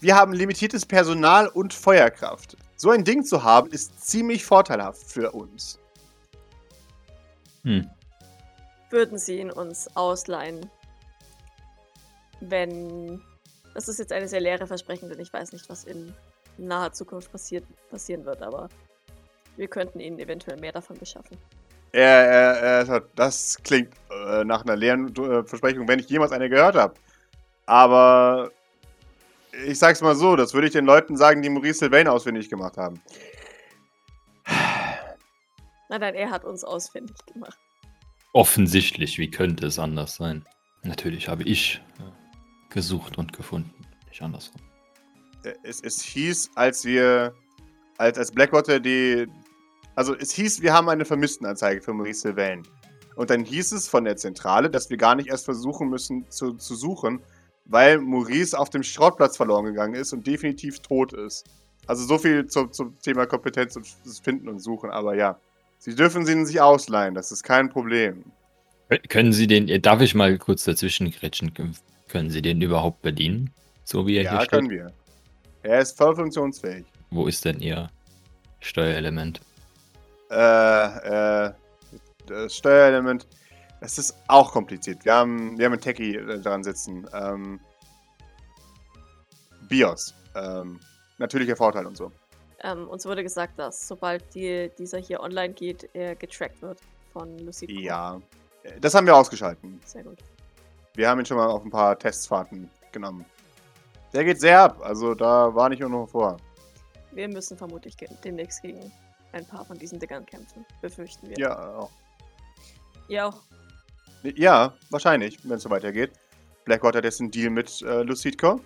[0.00, 2.56] wir haben limitiertes Personal und Feuerkraft.
[2.76, 5.78] So ein Ding zu haben, ist ziemlich vorteilhaft für uns.
[7.64, 7.88] Hm.
[8.90, 10.70] Würden Sie ihn uns ausleihen,
[12.40, 13.22] wenn.
[13.78, 16.12] Das ist jetzt eine sehr leere Versprechen, denn ich weiß nicht, was in
[16.56, 18.68] naher Zukunft passiert, passieren wird, aber
[19.56, 21.36] wir könnten Ihnen eventuell mehr davon beschaffen.
[21.92, 26.48] Er, er, er, das klingt äh, nach einer leeren äh, Versprechung, wenn ich jemals eine
[26.48, 26.94] gehört habe.
[27.66, 28.50] Aber
[29.64, 32.76] ich sag's mal so, das würde ich den Leuten sagen, die Maurice Sylvain ausfindig gemacht
[32.78, 33.00] haben.
[35.88, 37.56] Na dann, er hat uns ausfindig gemacht.
[38.32, 40.44] Offensichtlich, wie könnte es anders sein?
[40.82, 42.27] Natürlich habe ich äh,
[42.70, 43.72] gesucht und gefunden,
[44.08, 44.60] nicht andersrum.
[45.44, 47.34] Äh, es, es hieß, als wir,
[47.96, 49.26] als, als Blackwater die,
[49.94, 52.62] also es hieß, wir haben eine Vermisstenanzeige für Maurice Sylvain.
[53.16, 56.52] Und dann hieß es von der Zentrale, dass wir gar nicht erst versuchen müssen zu,
[56.54, 57.20] zu suchen,
[57.64, 61.44] weil Maurice auf dem Schrottplatz verloren gegangen ist und definitiv tot ist.
[61.86, 63.86] Also so viel zum, zum Thema Kompetenz und
[64.22, 64.90] Finden und Suchen.
[64.90, 65.40] Aber ja,
[65.78, 68.24] Sie dürfen sie sich ausleihen, das ist kein Problem.
[69.08, 71.54] Können Sie den, darf ich mal kurz dazwischen grätschen,
[72.08, 73.50] können Sie den überhaupt bedienen?
[73.84, 74.50] So wie er ja, hier steht?
[74.50, 74.92] können wir.
[75.62, 76.86] Er ist voll funktionsfähig.
[77.10, 77.90] Wo ist denn Ihr
[78.60, 79.40] Steuerelement?
[80.30, 81.52] Äh, äh,
[82.26, 83.26] das Steuerelement,
[83.80, 85.04] das ist auch kompliziert.
[85.04, 87.06] Wir haben, wir haben einen Techie äh, dran sitzen.
[87.12, 87.60] Ähm,
[89.68, 90.14] BIOS.
[90.34, 90.80] Ähm,
[91.18, 92.12] natürlicher Vorteil und so.
[92.62, 96.80] Ähm, uns wurde gesagt, dass sobald die, dieser hier online geht, er getrackt wird
[97.12, 97.70] von Lucid.
[97.70, 97.82] Core.
[97.82, 98.20] Ja,
[98.80, 99.80] das haben wir ausgeschalten.
[99.84, 100.18] Sehr gut.
[100.98, 103.24] Wir haben ihn schon mal auf ein paar Testfahrten genommen.
[104.12, 106.38] Der geht sehr ab, also da war nicht nur vor.
[107.12, 108.90] Wir müssen vermutlich demnächst gegen
[109.30, 111.38] ein paar von diesen Dingern kämpfen, befürchten wir.
[111.38, 111.92] Ja, auch.
[113.06, 113.40] Ihr auch.
[114.24, 116.10] Ja, wahrscheinlich, wenn es so weitergeht.
[116.64, 118.60] Blackwater hat jetzt einen Deal mit äh, Lucidco.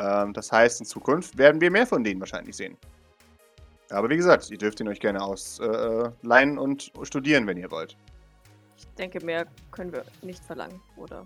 [0.00, 2.76] Ähm, das heißt, in Zukunft werden wir mehr von denen wahrscheinlich sehen.
[3.90, 7.96] Aber wie gesagt, ihr dürft ihn euch gerne ausleihen äh, und studieren, wenn ihr wollt.
[8.76, 11.24] Ich denke, mehr können wir nicht verlangen oder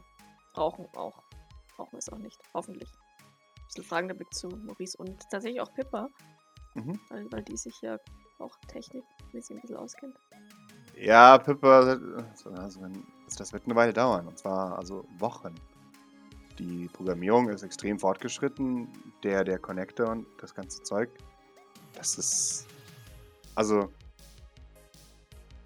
[0.52, 1.22] brauchen auch.
[1.76, 2.88] Brauchen wir es auch nicht, hoffentlich.
[2.90, 6.08] Ein bisschen fragender Blick zu Maurice und tatsächlich auch Pippa,
[6.74, 7.00] Mhm.
[7.08, 7.98] weil, weil die sich ja
[8.38, 10.16] auch Technik wie sie ein bisschen auskennt.
[10.96, 13.04] Ja, Pippa, also wenn,
[13.36, 14.26] das wird eine Weile dauern.
[14.26, 15.54] Und zwar also Wochen.
[16.58, 18.88] Die Programmierung ist extrem fortgeschritten.
[19.22, 21.08] Der, der Connector und das ganze Zeug.
[21.94, 22.66] Das ist.
[23.54, 23.90] Also.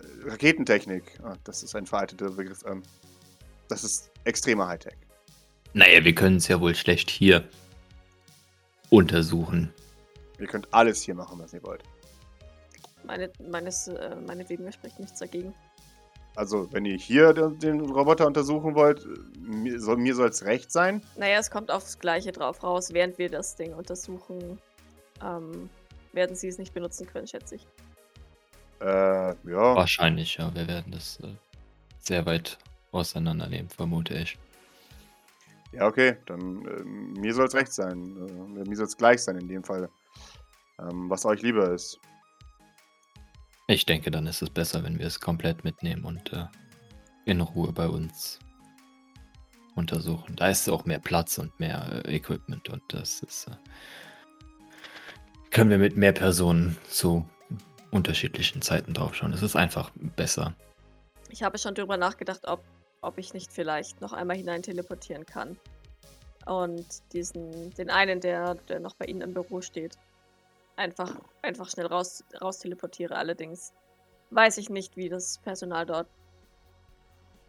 [0.01, 1.19] äh, Raketentechnik.
[1.25, 2.65] Ah, Das ist ein veralteter Begriff.
[3.69, 4.97] Das ist extremer Hightech.
[5.73, 7.49] Naja, wir können es ja wohl schlecht hier
[8.91, 9.73] untersuchen.
[10.39, 11.83] Ihr könnt alles hier machen, was ihr wollt.
[13.05, 15.55] Meine, meines, äh, meinetwegen spricht nichts dagegen.
[16.37, 19.07] Also, wenn ihr hier den, den Roboter untersuchen wollt,
[19.39, 21.01] mir soll soll's recht sein.
[21.17, 22.93] Naja, es kommt aufs Gleiche drauf raus.
[22.93, 24.59] Während wir das Ding untersuchen,
[25.23, 25.71] ähm,
[26.13, 27.67] werden sie es nicht benutzen können, schätze ich.
[28.81, 29.35] Äh, ja.
[29.45, 30.53] Wahrscheinlich, ja.
[30.55, 31.29] Wir werden das äh,
[32.01, 32.59] sehr weit
[32.95, 34.39] auseinandernehmen, vermute ich.
[35.73, 36.85] Ja, okay, dann äh,
[37.21, 38.17] mir soll es recht sein.
[38.17, 39.89] Äh, mir soll es gleich sein in dem Fall.
[40.79, 42.01] Ähm, was euch lieber ist.
[43.67, 46.47] Ich denke, dann ist es besser, wenn wir es komplett mitnehmen und äh,
[47.25, 48.39] in Ruhe bei uns
[49.75, 50.37] untersuchen.
[50.37, 53.49] Da ist auch mehr Platz und mehr äh, Equipment und das ist.
[53.49, 53.57] Äh,
[55.51, 57.29] können wir mit mehr Personen zu
[57.91, 59.33] unterschiedlichen Zeiten draufschauen.
[59.33, 60.55] Es ist einfach besser.
[61.31, 62.65] Ich habe schon darüber nachgedacht, ob,
[63.05, 65.57] ob ich nicht vielleicht noch einmal hinein teleportieren kann.
[66.47, 69.97] Und diesen, den einen, der, der noch bei Ihnen im Büro steht,
[70.77, 73.17] einfach, einfach schnell raus, raus teleportiere.
[73.17, 73.73] Allerdings
[74.31, 76.09] weiß ich nicht, wie das Personal dort,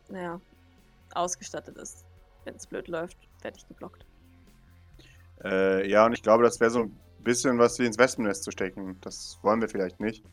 [0.10, 0.40] naja,
[1.14, 2.06] ausgestattet ist.
[2.44, 4.06] Wenn es blöd läuft, werde ich geblockt.
[5.44, 8.52] Äh, ja, und ich glaube, das wäre so ein bisschen was wie ins Wespennest zu
[8.52, 8.98] stecken.
[9.02, 10.24] Das wollen wir vielleicht nicht.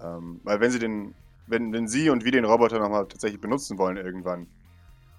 [0.00, 1.14] Ähm, weil wenn sie den,
[1.46, 4.46] wenn, wenn sie und wir den Roboter nochmal tatsächlich benutzen wollen irgendwann,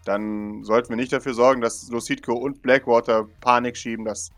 [0.05, 4.31] dann sollten wir nicht dafür sorgen, dass Lucidco und Blackwater Panik schieben, dass.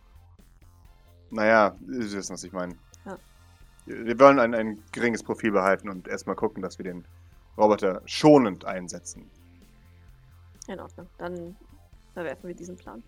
[1.32, 2.76] Naja, Sie wissen, was ich meine.
[3.06, 3.18] Ja.
[3.86, 7.06] Wir wollen ein, ein geringes Profil behalten und erstmal gucken, dass wir den
[7.58, 9.30] Roboter schonend einsetzen.
[10.68, 11.08] In Ordnung.
[11.18, 11.56] Dann
[12.14, 13.04] verwerfen wir diesen Plan.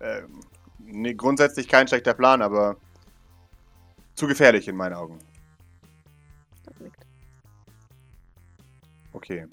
[0.00, 0.40] Ähm,
[0.78, 2.76] nee, grundsätzlich kein schlechter Plan, aber
[4.14, 5.18] zu gefährlich in meinen Augen.
[9.12, 9.46] Okay.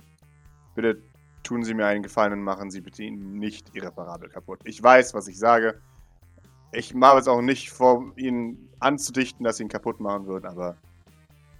[0.76, 1.02] Bitte
[1.44, 4.60] tun Sie mir einen Gefallen und machen Sie bitte ihn nicht irreparabel kaputt.
[4.66, 5.80] Ich weiß, was ich sage.
[6.72, 10.76] Ich mache es auch nicht vor, Ihnen anzudichten, dass Sie ihn kaputt machen würden, aber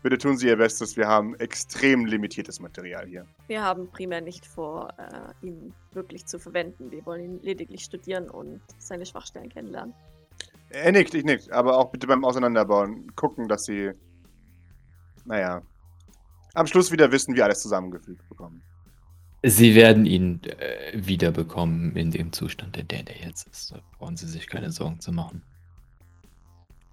[0.04, 0.98] bitte tun Sie Ihr Bestes.
[0.98, 3.26] Wir haben extrem limitiertes Material hier.
[3.48, 6.92] Wir haben primär nicht vor, äh, ihn wirklich zu verwenden.
[6.92, 9.94] Wir wollen ihn lediglich studieren und seine Schwachstellen kennenlernen.
[10.70, 13.92] Er nickt, ich nickt, aber auch bitte beim Auseinanderbauen gucken, dass Sie,
[15.24, 15.62] naja,
[16.56, 18.62] am Schluss wieder wissen, wie alles zusammengefügt bekommen.
[19.44, 23.72] Sie werden ihn äh, wiederbekommen in dem Zustand, in der der jetzt ist.
[23.72, 25.44] Da brauchen Sie sich keine Sorgen zu machen.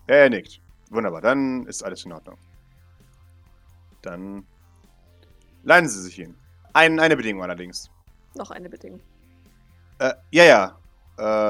[0.06, 0.60] Er nickt.
[0.90, 2.36] Wunderbar, dann ist alles in Ordnung.
[4.02, 4.44] Dann
[5.62, 6.34] leihen Sie sich ihn.
[6.74, 7.90] Ein, eine Bedingung allerdings.
[8.34, 9.00] Noch eine Bedingung.
[9.98, 10.78] Äh, ja, ja.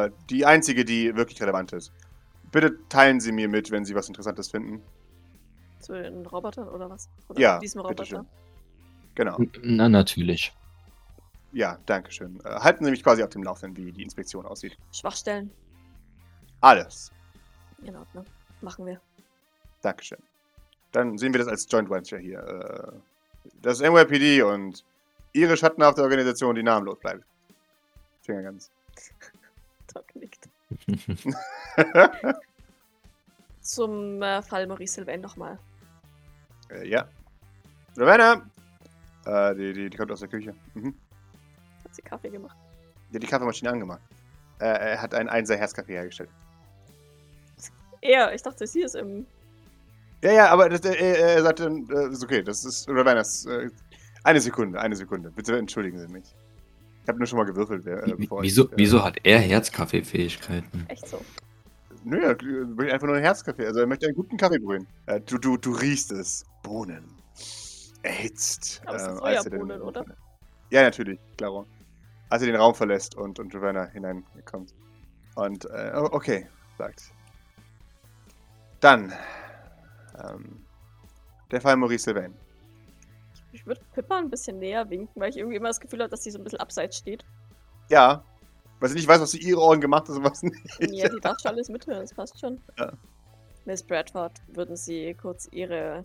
[0.06, 1.92] Äh, die einzige, die wirklich relevant ist.
[2.52, 4.82] Bitte teilen Sie mir mit, wenn Sie was Interessantes finden.
[5.82, 7.08] Zu den Robotern oder was?
[7.28, 7.94] Oder Ja, zu diesem Roboter?
[7.96, 8.26] bitteschön.
[9.14, 9.38] Genau.
[9.62, 10.54] Na, natürlich.
[11.52, 12.40] Ja, danke schön.
[12.44, 14.78] Äh, halten Sie mich quasi auf dem Laufenden, wie die Inspektion aussieht.
[14.92, 15.50] Schwachstellen?
[16.60, 17.12] Alles.
[17.82, 18.24] In Ordnung.
[18.60, 19.00] Machen wir.
[19.82, 20.18] Dankeschön.
[20.92, 22.38] Dann sehen wir das als Joint Venture hier.
[22.38, 22.92] Äh,
[23.60, 24.84] das NYPD und
[25.32, 27.24] ihre schattenhafte Organisation, die namenlos bleibt.
[28.22, 28.70] Finger ganz.
[29.92, 30.48] Doc nickt.
[33.60, 35.58] Zum äh, Fall Maurice Sylvain nochmal.
[36.74, 37.08] Äh, ja.
[37.96, 38.42] Ravenna!
[39.26, 40.54] Äh, die, die, die kommt aus der Küche.
[40.74, 40.94] Mhm.
[41.84, 42.56] Hat sie Kaffee gemacht.
[43.10, 44.00] Die hat die Kaffeemaschine angemacht.
[44.58, 46.30] Äh, er hat einen Einser Herzkaffee hergestellt.
[48.00, 49.26] Er, ich dachte, sie ist im.
[50.22, 53.46] Ja, ja, aber das, äh, er, er sagte, äh, ist okay, das ist Ravennas.
[53.46, 53.70] Äh,
[54.24, 55.30] eine Sekunde, eine Sekunde.
[55.30, 56.34] Bitte entschuldigen Sie mich.
[57.02, 57.86] Ich habe nur schon mal gewürfelt.
[57.86, 60.86] Äh, bevor Wieso, ich, äh, wieso hat er Herzkaffee-Fähigkeiten?
[60.88, 61.20] Echt so.
[62.04, 63.66] Nö, er will einfach nur einen Herzkaffee.
[63.66, 64.86] Also er möchte einen guten Kaffee brühen.
[65.06, 66.44] Äh, du, du, du riechst es.
[66.62, 67.04] Bohnen.
[68.02, 68.82] Erhitzt.
[68.86, 70.04] Aber ähm, als er den- oder?
[70.70, 71.66] Ja, natürlich, klaro.
[72.30, 74.74] Als er den Raum verlässt und, und Ravenna hineinkommt.
[75.34, 77.12] Und, äh, okay, sagt.
[78.80, 79.12] Dann.
[80.18, 80.64] Ähm,
[81.50, 82.34] der Fall Maurice Sylvain.
[83.52, 86.24] Ich würde Pippa ein bisschen näher winken, weil ich irgendwie immer das Gefühl habe, dass
[86.24, 87.24] sie so ein bisschen abseits steht.
[87.90, 88.24] Ja.
[88.82, 90.60] Weil sie nicht weiß, was zu ihre Ohren gemacht ist und was nicht.
[90.80, 92.60] Ja, die darf schon alles mithören, das passt schon.
[92.76, 92.92] Ja.
[93.64, 96.04] Miss Bradford, würden Sie kurz Ihre,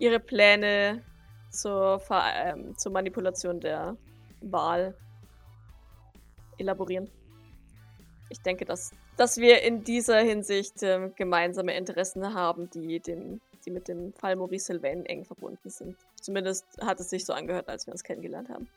[0.00, 1.04] ihre Pläne
[1.50, 3.96] zur, Ver ähm, zur Manipulation der
[4.40, 4.96] Wahl
[6.56, 7.08] elaborieren?
[8.28, 13.70] Ich denke, dass, dass wir in dieser Hinsicht ähm, gemeinsame Interessen haben, die, dem, die
[13.70, 15.96] mit dem Fall Maurice Sylvain eng verbunden sind.
[16.20, 18.68] Zumindest hat es sich so angehört, als wir uns kennengelernt haben.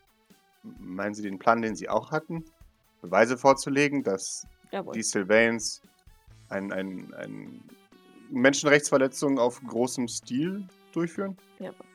[0.62, 2.46] Meinen Sie den Plan, den Sie auch hatten?
[3.02, 4.94] Beweise vorzulegen, dass Jawohl.
[4.94, 5.82] die Sylvains
[6.50, 7.64] ein, ein, ein
[8.30, 11.38] Menschenrechtsverletzung auf großem Stil durchführen?
[11.60, 11.86] Jawohl.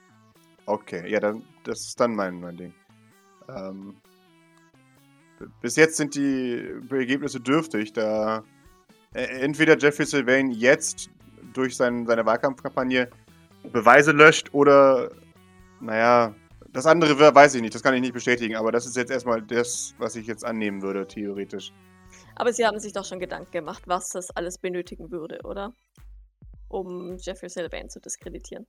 [0.66, 2.74] Okay, ja, dann, das ist dann mein, mein Ding.
[3.48, 3.96] Ähm,
[5.60, 8.42] bis jetzt sind die Ergebnisse dürftig, da
[9.14, 11.10] äh, entweder Jeffrey Sylvain jetzt
[11.52, 13.08] durch sein, seine Wahlkampfkampagne
[13.72, 15.10] Beweise löscht oder,
[15.80, 16.34] naja,
[16.76, 19.42] das andere weiß ich nicht, das kann ich nicht bestätigen, aber das ist jetzt erstmal
[19.42, 21.72] das, was ich jetzt annehmen würde, theoretisch.
[22.34, 25.72] Aber Sie haben sich doch schon Gedanken gemacht, was das alles benötigen würde, oder?
[26.68, 28.66] Um Jeffrey Sylvain zu diskreditieren.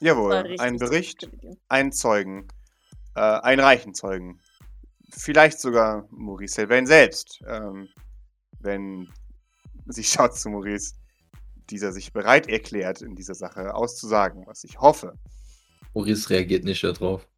[0.00, 1.30] Jawohl, ein Bericht,
[1.68, 2.48] einen Zeugen,
[3.14, 4.40] äh, einen reichen Zeugen.
[5.10, 7.40] Vielleicht sogar Maurice Sylvain selbst.
[7.46, 7.88] Ähm,
[8.58, 9.08] wenn
[9.86, 10.94] sie schaut zu Maurice,
[11.70, 15.16] dieser sich bereit erklärt, in dieser Sache auszusagen, was ich hoffe.
[15.94, 17.28] Maurice reagiert nicht darauf.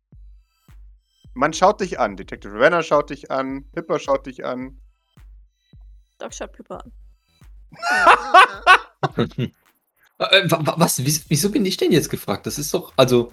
[1.36, 4.80] Man schaut dich an, Detective Ravenna schaut dich an, Pippa schaut dich an.
[6.18, 6.92] Doc schaut Pippa an.
[10.18, 10.98] Äh, wa- wa- was?
[11.04, 12.46] Wieso, bin ich denn jetzt gefragt?
[12.46, 13.32] Das ist doch, also.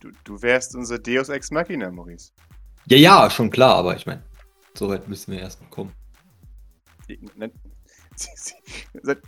[0.00, 2.32] Du, du wärst unser Deus Ex Machina, Maurice.
[2.86, 4.22] Ja, ja, schon klar, aber ich meine,
[4.74, 5.94] so weit müssen wir erstmal kommen.
[8.14, 8.52] Sie-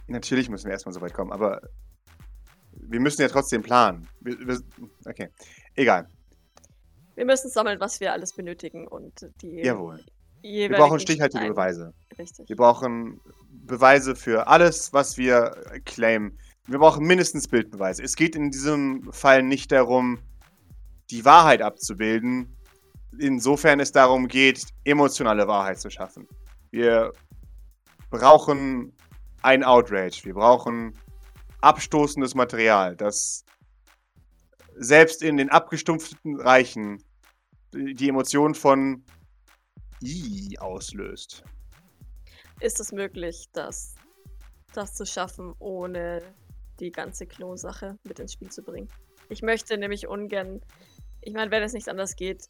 [0.08, 1.62] Natürlich müssen wir erstmal so weit kommen, aber
[2.72, 4.06] wir müssen ja trotzdem planen.
[4.20, 4.60] Wir, wir,
[5.06, 5.30] okay,
[5.74, 6.06] egal.
[7.18, 10.04] Wir müssen sammeln, was wir alles benötigen und die Jawohl.
[10.40, 11.92] Wir brauchen stichhaltige ein- Beweise.
[12.16, 12.48] Richtig.
[12.48, 15.50] Wir brauchen Beweise für alles, was wir
[15.84, 16.38] claimen.
[16.68, 18.04] Wir brauchen mindestens Bildbeweise.
[18.04, 20.20] Es geht in diesem Fall nicht darum,
[21.10, 22.56] die Wahrheit abzubilden.
[23.18, 26.28] Insofern es darum geht, emotionale Wahrheit zu schaffen.
[26.70, 27.12] Wir
[28.10, 28.92] brauchen
[29.42, 30.20] ein Outrage.
[30.22, 30.96] Wir brauchen
[31.62, 33.44] abstoßendes Material, das
[34.76, 37.02] selbst in den abgestumpften Reichen
[37.78, 39.04] die Emotion von
[40.02, 41.44] I auslöst.
[42.60, 43.94] Ist es möglich, das,
[44.74, 46.22] das zu schaffen, ohne
[46.80, 48.88] die ganze Klonsache mit ins Spiel zu bringen?
[49.28, 50.60] Ich möchte nämlich ungern,
[51.20, 52.48] ich meine, wenn es nicht anders geht,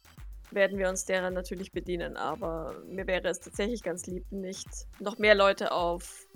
[0.51, 4.67] werden wir uns derer natürlich bedienen, aber mir wäre es tatsächlich ganz lieb, nicht
[4.99, 6.27] noch mehr Leute auf,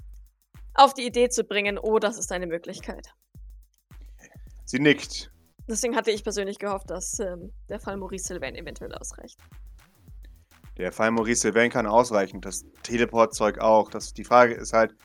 [0.76, 3.08] auf die Idee zu bringen, oh, das ist eine Möglichkeit.
[4.66, 5.33] Sie nickt.
[5.68, 9.40] Deswegen hatte ich persönlich gehofft, dass ähm, der Fall Maurice Sylvain eventuell ausreicht.
[10.78, 13.90] Der Fall Maurice Sylvain kann ausreichen, das Teleportzeug auch.
[13.90, 14.96] Das, die Frage ist halt,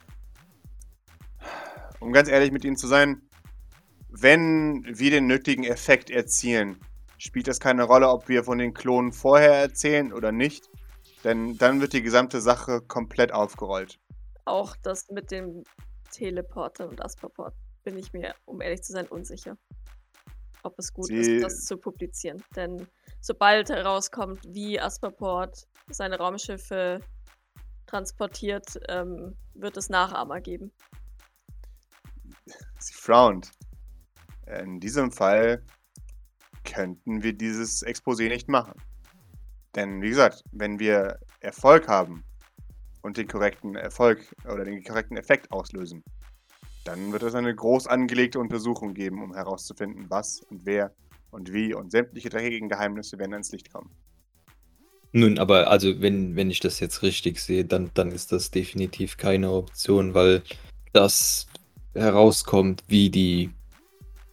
[1.99, 3.21] um ganz ehrlich mit Ihnen zu sein,
[4.09, 6.79] wenn wir den nötigen Effekt erzielen,
[7.17, 10.69] spielt das keine Rolle, ob wir von den Klonen vorher erzählen oder nicht.
[11.23, 13.99] Denn dann wird die gesamte Sache komplett aufgerollt.
[14.45, 15.63] Auch das mit dem
[16.11, 19.57] Teleporter und Asperport bin ich mir, um ehrlich zu sein, unsicher.
[20.63, 22.43] Ob es gut Sie- ist, das zu publizieren.
[22.55, 22.87] Denn
[23.21, 26.99] sobald herauskommt, wie Asperport seine Raumschiffe
[27.87, 30.71] transportiert, ähm, wird es Nachahmer geben.
[32.79, 33.51] Sie frownt.
[34.47, 35.63] In diesem Fall
[36.63, 38.73] könnten wir dieses Exposé nicht machen.
[39.75, 42.23] Denn wie gesagt, wenn wir Erfolg haben
[43.01, 46.03] und den korrekten Erfolg oder den korrekten Effekt auslösen,
[46.89, 50.91] Dann wird es eine groß angelegte Untersuchung geben, um herauszufinden, was und wer
[51.29, 53.91] und wie und sämtliche dreckigen Geheimnisse werden ans Licht kommen.
[55.11, 59.17] Nun, aber also wenn, wenn ich das jetzt richtig sehe, dann, dann ist das definitiv
[59.17, 60.41] keine Option, weil
[60.91, 61.45] das
[61.93, 63.51] herauskommt, wie die,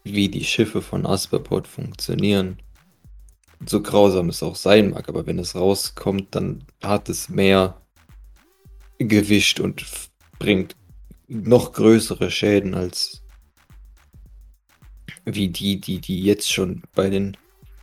[0.04, 2.56] wie die Schiffe von Asperport funktionieren.
[3.66, 7.82] So grausam es auch sein mag, aber wenn es rauskommt, dann hat es mehr
[8.96, 9.84] Gewicht und
[10.38, 10.74] bringt
[11.28, 13.22] noch größere Schäden als
[15.24, 17.36] wie die, die, die jetzt schon bei den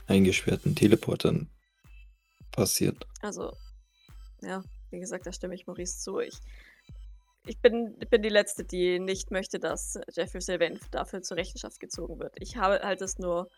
[0.07, 1.49] eingesperrten Teleportern
[2.51, 3.05] passiert.
[3.21, 3.51] Also,
[4.41, 6.19] ja, wie gesagt, da stimme ich Maurice zu.
[6.19, 6.37] Ich,
[7.45, 12.19] ich bin, bin die Letzte, die nicht möchte, dass Jeffrey Sylvain dafür zur Rechenschaft gezogen
[12.19, 12.33] wird.
[12.39, 13.49] Ich habe halt es nur.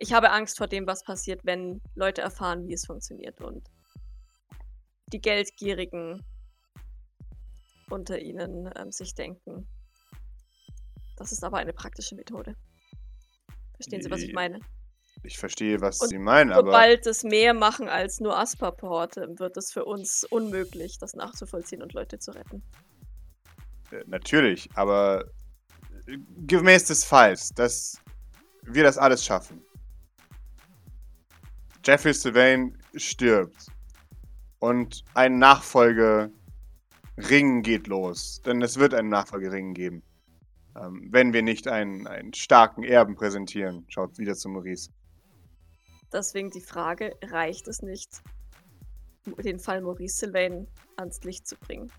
[0.00, 3.40] Ich habe Angst vor dem, was passiert, wenn Leute erfahren, wie es funktioniert.
[3.40, 3.68] Und
[5.12, 6.24] die Geldgierigen
[7.90, 9.66] unter ihnen ähm, sich denken.
[11.16, 12.54] Das ist aber eine praktische Methode.
[13.74, 14.60] Verstehen Sie, was ich meine?
[15.24, 16.70] Ich verstehe, was Und Sie meinen, aber.
[16.70, 21.92] Sobald es mehr machen als nur Asperporte, wird es für uns unmöglich, das nachzuvollziehen und
[21.92, 22.62] Leute zu retten.
[23.90, 25.24] Äh, natürlich, aber
[26.46, 28.00] gemäß des Falls, dass
[28.62, 29.62] wir das alles schaffen.
[31.84, 33.66] Jeffrey Sylvain stirbt
[34.58, 36.30] und ein Nachfolger
[37.18, 38.40] Ring geht los.
[38.44, 40.02] Denn es wird einen Nachfolgering geben.
[40.76, 43.84] Ähm, wenn wir nicht einen, einen starken Erben präsentieren.
[43.88, 44.90] Schaut wieder zu Maurice.
[46.12, 48.22] Deswegen die Frage, reicht es nicht,
[49.26, 51.92] den Fall Maurice Sylvain ans Licht zu bringen?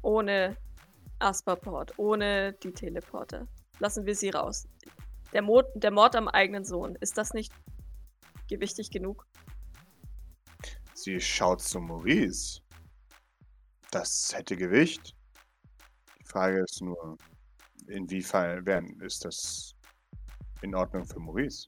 [0.00, 0.56] Ohne
[1.18, 3.46] Asperport, ohne die Teleporter.
[3.78, 4.66] Lassen wir sie raus.
[5.32, 7.52] Der Mord, der Mord am eigenen Sohn, ist das nicht
[8.48, 9.26] gewichtig genug?
[10.94, 12.61] Sie schaut zu Maurice.
[13.92, 15.14] Das hätte Gewicht.
[16.18, 17.18] Die Frage ist nur,
[17.86, 18.64] inwiefern
[19.00, 19.74] ist das
[20.62, 21.66] in Ordnung für Maurice?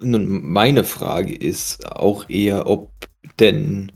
[0.00, 2.92] Nun, meine Frage ist auch eher, ob
[3.40, 3.90] denn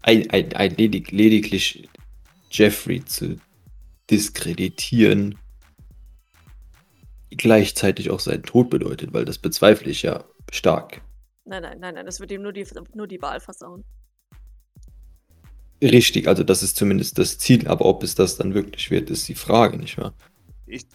[0.00, 1.88] ein, ein, ein ledig, lediglich
[2.50, 3.36] Jeffrey zu
[4.10, 5.38] diskreditieren
[7.30, 11.02] gleichzeitig auch seinen Tod bedeutet, weil das bezweifle ich ja stark.
[11.44, 13.84] Nein, nein, nein, nein, das wird ihm nur die, nur die Wahl versauen.
[15.82, 19.28] Richtig, also das ist zumindest das Ziel, aber ob es das dann wirklich wird, ist
[19.28, 20.14] die Frage, nicht wahr?
[20.66, 20.86] Ich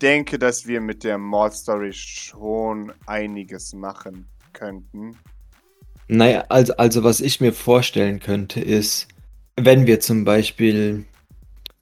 [0.00, 5.16] denke, dass wir mit der Mordstory schon einiges machen könnten.
[6.08, 9.06] Naja, also, also was ich mir vorstellen könnte, ist,
[9.56, 11.04] wenn wir zum Beispiel,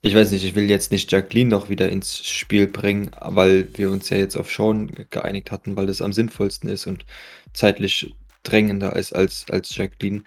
[0.03, 3.89] ich weiß nicht, ich will jetzt nicht Jacqueline noch wieder ins Spiel bringen, weil wir
[3.89, 7.05] uns ja jetzt auf Sean geeinigt hatten, weil das am sinnvollsten ist und
[7.53, 10.23] zeitlich drängender ist als, als Jacqueline.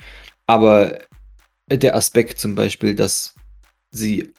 [0.47, 0.99] Aber
[1.69, 3.35] der Aspekt zum Beispiel, dass
[3.91, 4.33] sie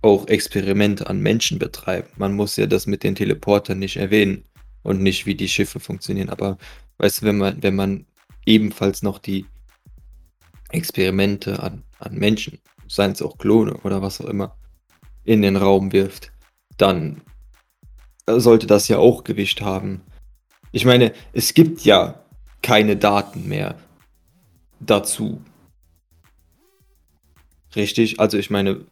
[0.00, 2.08] auch Experimente an Menschen betreiben.
[2.16, 4.44] Man muss ja das mit den Teleportern nicht erwähnen
[4.82, 6.28] und nicht, wie die Schiffe funktionieren.
[6.28, 6.58] Aber
[6.98, 8.06] weißt du, wenn man, wenn man
[8.44, 9.46] ebenfalls noch die
[10.70, 14.56] Experimente an, an Menschen, seien es auch Klone oder was auch immer,
[15.24, 16.32] in den Raum wirft,
[16.78, 17.20] dann
[18.26, 20.02] sollte das ja auch Gewicht haben.
[20.72, 22.24] Ich meine, es gibt ja
[22.60, 23.78] keine Daten mehr
[24.80, 25.40] dazu,
[27.74, 28.84] Richtig, also ich meine,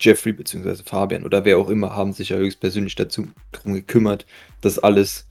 [0.00, 0.82] Jeffrey bzw.
[0.84, 4.26] Fabian oder wer auch immer haben sich ja höchstpersönlich dazu darum gekümmert,
[4.60, 5.28] dass alles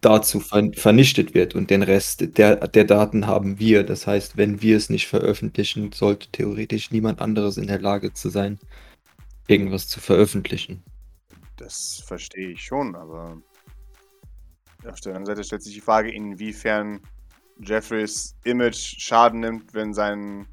[0.00, 3.82] dazu vernichtet wird und den Rest der, der Daten haben wir.
[3.82, 8.30] Das heißt, wenn wir es nicht veröffentlichen, sollte theoretisch niemand anderes in der Lage zu
[8.30, 8.58] sein,
[9.46, 10.82] irgendwas zu veröffentlichen.
[11.56, 13.36] Das verstehe ich schon, aber
[14.86, 17.00] auf der anderen Seite stellt sich die Frage, inwiefern
[17.62, 20.46] Jeffreys Image Schaden nimmt, wenn sein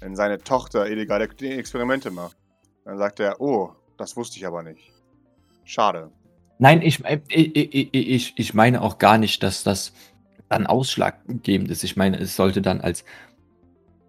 [0.00, 2.36] wenn seine Tochter illegale Experimente macht.
[2.84, 4.92] Dann sagt er, oh, das wusste ich aber nicht.
[5.64, 6.10] Schade.
[6.58, 9.92] Nein, ich, äh, ich, ich, ich meine auch gar nicht, dass das
[10.48, 11.84] dann ausschlaggebend ist.
[11.84, 13.04] Ich meine, es sollte dann als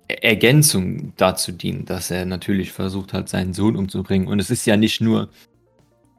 [0.07, 4.27] Ergänzung dazu dienen, dass er natürlich versucht hat, seinen Sohn umzubringen.
[4.27, 5.29] Und es ist ja nicht nur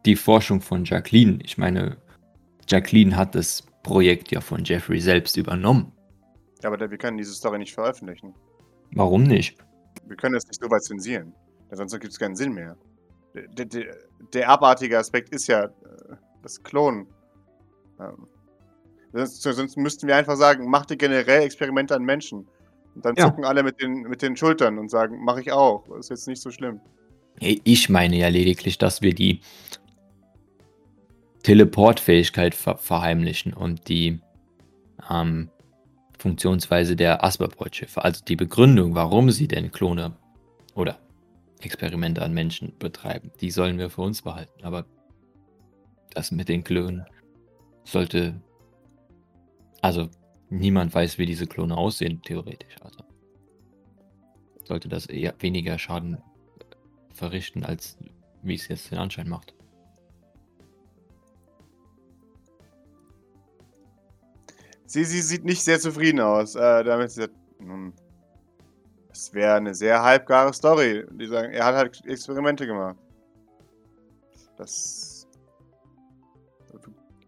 [0.06, 1.38] die Forschung von Jacqueline.
[1.44, 1.96] Ich meine,
[2.68, 5.92] Jacqueline hat das Projekt ja von Jeffrey selbst übernommen.
[6.62, 8.34] Ja, aber wir können diese Story nicht veröffentlichen.
[8.94, 9.56] Warum nicht?
[10.06, 11.34] Wir können das nicht so weit zensieren.
[11.70, 12.76] Sonst gibt es keinen Sinn mehr.
[13.34, 13.96] Der, der,
[14.34, 15.70] der, abartige Aspekt ist ja äh,
[16.42, 17.06] das Klonen.
[17.98, 18.26] Ähm,
[19.12, 22.46] sonst, sonst, müssten wir einfach sagen, macht ihr generell Experimente an Menschen.
[22.94, 23.26] Und dann ja.
[23.26, 25.88] zucken alle mit den, mit den Schultern und sagen, mache ich auch.
[25.96, 26.80] Ist jetzt nicht so schlimm.
[27.38, 29.40] Ich meine ja lediglich, dass wir die
[31.42, 34.20] Teleportfähigkeit ver verheimlichen und die
[35.10, 35.48] ähm,
[36.22, 40.16] Funktionsweise der Asperport-Schiffe, also die Begründung, warum sie denn Klone
[40.76, 41.00] oder
[41.60, 43.32] Experimente an Menschen betreiben.
[43.40, 44.62] Die sollen wir für uns behalten.
[44.62, 44.86] Aber
[46.14, 47.04] das mit den Klonen
[47.82, 48.40] sollte.
[49.80, 50.10] Also,
[50.48, 52.76] niemand weiß, wie diese Klone aussehen, theoretisch.
[52.82, 53.00] Also,
[54.64, 56.18] sollte das eher weniger Schaden
[57.12, 57.98] verrichten, als
[58.42, 59.54] wie es jetzt den Anschein macht.
[64.92, 66.54] Sie, sie sieht nicht sehr zufrieden aus.
[66.54, 67.94] Äh, damit sie sagt, nun,
[69.08, 71.06] das wäre eine sehr halbgare Story.
[71.12, 72.98] Die sagen, er hat halt Experimente gemacht.
[74.58, 75.26] Das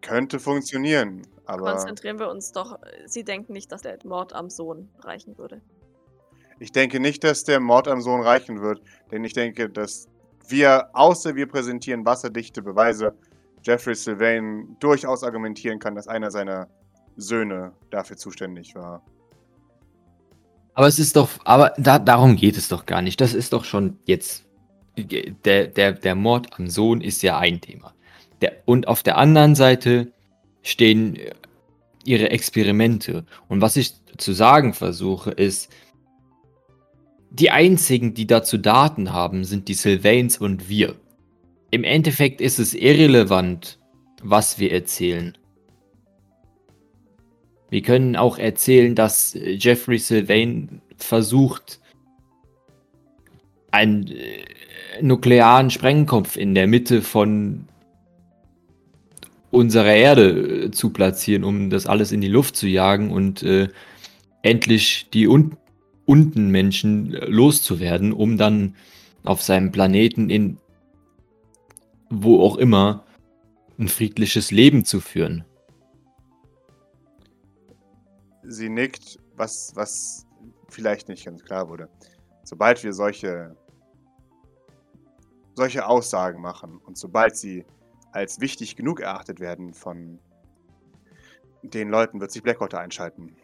[0.03, 2.79] könnte funktionieren, aber Konzentrieren wir uns doch.
[3.07, 5.63] Sie denken nicht, dass der Mord am Sohn reichen würde.
[6.61, 8.83] ich denke nicht, dass der Mord am Sohn reichen wird.
[9.11, 10.07] Denn ich denke, dass
[10.49, 13.15] wir, außer wir präsentieren wasserdichte Beweise,
[13.63, 16.69] Jeffrey Sylvain durchaus argumentieren kann, dass einer seiner
[17.17, 19.03] Söhne dafür zuständig war.
[20.75, 23.21] Aber es ist doch, aber da, darum geht es doch gar nicht.
[23.21, 24.45] Das ist doch schon jetzt.
[24.97, 27.95] Der, der, der Mord am Sohn ist ja ein Thema.
[28.41, 30.13] Der, und auf der anderen Seite
[30.63, 31.19] stehen
[32.05, 33.25] ihre Experimente.
[33.49, 35.73] Und was ich zu sagen versuche, ist,
[37.31, 40.95] die einzigen, die dazu Daten haben, sind die Sylvains und wir.
[41.71, 43.81] Im Endeffekt ist es irrelevant,
[44.23, 45.37] was wir erzählen.
[47.75, 51.81] Wir können auch erzählen, dass äh, Jeffrey Sylvain versucht,
[53.73, 57.65] einen äh, nuklearen Sprengkopf in der Mitte von
[59.51, 63.67] unserer Erde äh, zu platzieren, um das alles in die Luft zu jagen und äh,
[64.43, 65.57] endlich die un
[66.07, 68.77] unten Menschen loszuwerden, um dann
[69.25, 70.59] auf seinem Planeten in
[72.09, 73.05] wo auch immer
[73.81, 75.43] ein friedliches Leben zu führen.
[78.47, 80.27] Sie nickt, was, was
[80.69, 81.89] vielleicht nicht ganz klar wurde.
[82.43, 83.57] Sobald wir solche,
[85.55, 87.65] solche Aussagen machen und sobald sie
[88.13, 90.21] als wichtig genug erachtet werden von
[91.63, 93.35] den Leuten, wird sich Blackwater einschalten.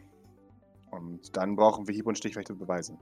[0.90, 2.98] Und dann brauchen wir hieb- und stichfeste Beweise.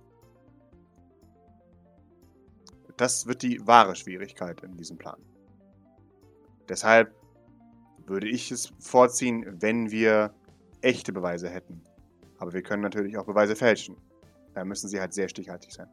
[2.96, 5.20] Das wird die wahre Schwierigkeit in diesem Plan.
[6.68, 7.14] Deshalb
[8.06, 10.34] würde ich es vorziehen, wenn wir
[10.80, 11.82] echte Beweise hätten.
[12.38, 13.96] Aber wir können natürlich auch Beweise fälschen.
[14.54, 15.88] Da müssen sie halt sehr stichhaltig sein.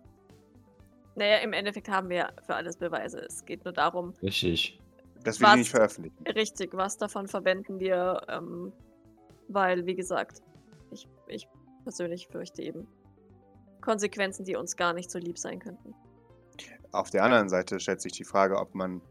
[1.15, 3.19] Naja, im Endeffekt haben wir für alles Beweise.
[3.19, 4.79] Es geht nur darum, Richtig.
[5.23, 5.57] Das will ich Was?
[5.57, 6.27] nicht veröffentlichen.
[6.35, 8.71] richtig, was davon verwenden wir, ähm,
[9.47, 10.43] weil, wie gesagt,
[10.91, 11.47] ich, ich
[11.83, 12.87] persönlich fürchte eben
[13.81, 15.95] Konsequenzen, die uns gar nicht so lieb sein könnten.
[16.91, 19.01] Auf der anderen Seite stellt sich die Frage, ob man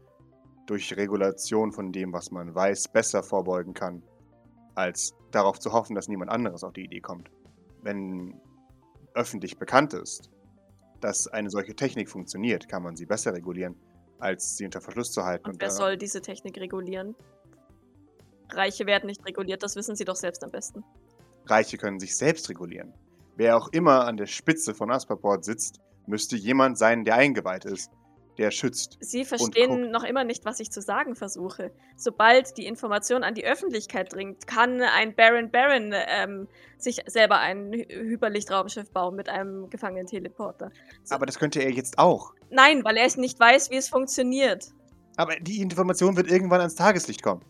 [0.67, 4.01] durch Regulation von dem, was man weiß, besser vorbeugen kann,
[4.75, 7.31] als darauf zu hoffen, dass niemand anderes auf die Idee kommt.
[7.81, 8.39] Wenn
[9.13, 10.29] öffentlich bekannt ist,
[11.01, 13.75] dass eine solche Technik funktioniert, kann man sie besser regulieren,
[14.19, 15.49] als sie unter Verschluss zu halten.
[15.49, 17.15] Und wer soll diese Technik regulieren?
[18.51, 20.83] Reiche werden nicht reguliert, das wissen sie doch selbst am besten.
[21.45, 22.93] Reiche können sich selbst regulieren.
[23.35, 27.91] Wer auch immer an der Spitze von Asperport sitzt, müsste jemand sein, der eingeweiht ist,
[28.37, 28.97] der schützt.
[28.99, 29.29] Sie guckt.
[29.29, 31.71] verstehen noch immer nicht, was ich zu sagen versuche.
[31.95, 37.71] Sobald die Information an die Öffentlichkeit dringt, kann ein Baron Baron ähm, sich selber ein
[37.73, 40.71] Hy Hyperlichtraumschiff bauen mit einem gefangenen Teleporter.
[41.03, 42.33] So- Aber das könnte er jetzt auch.
[42.49, 44.67] Nein, weil er nicht weiß, wie es funktioniert.
[45.17, 47.41] Aber die Information wird irgendwann ans Tageslicht kommen.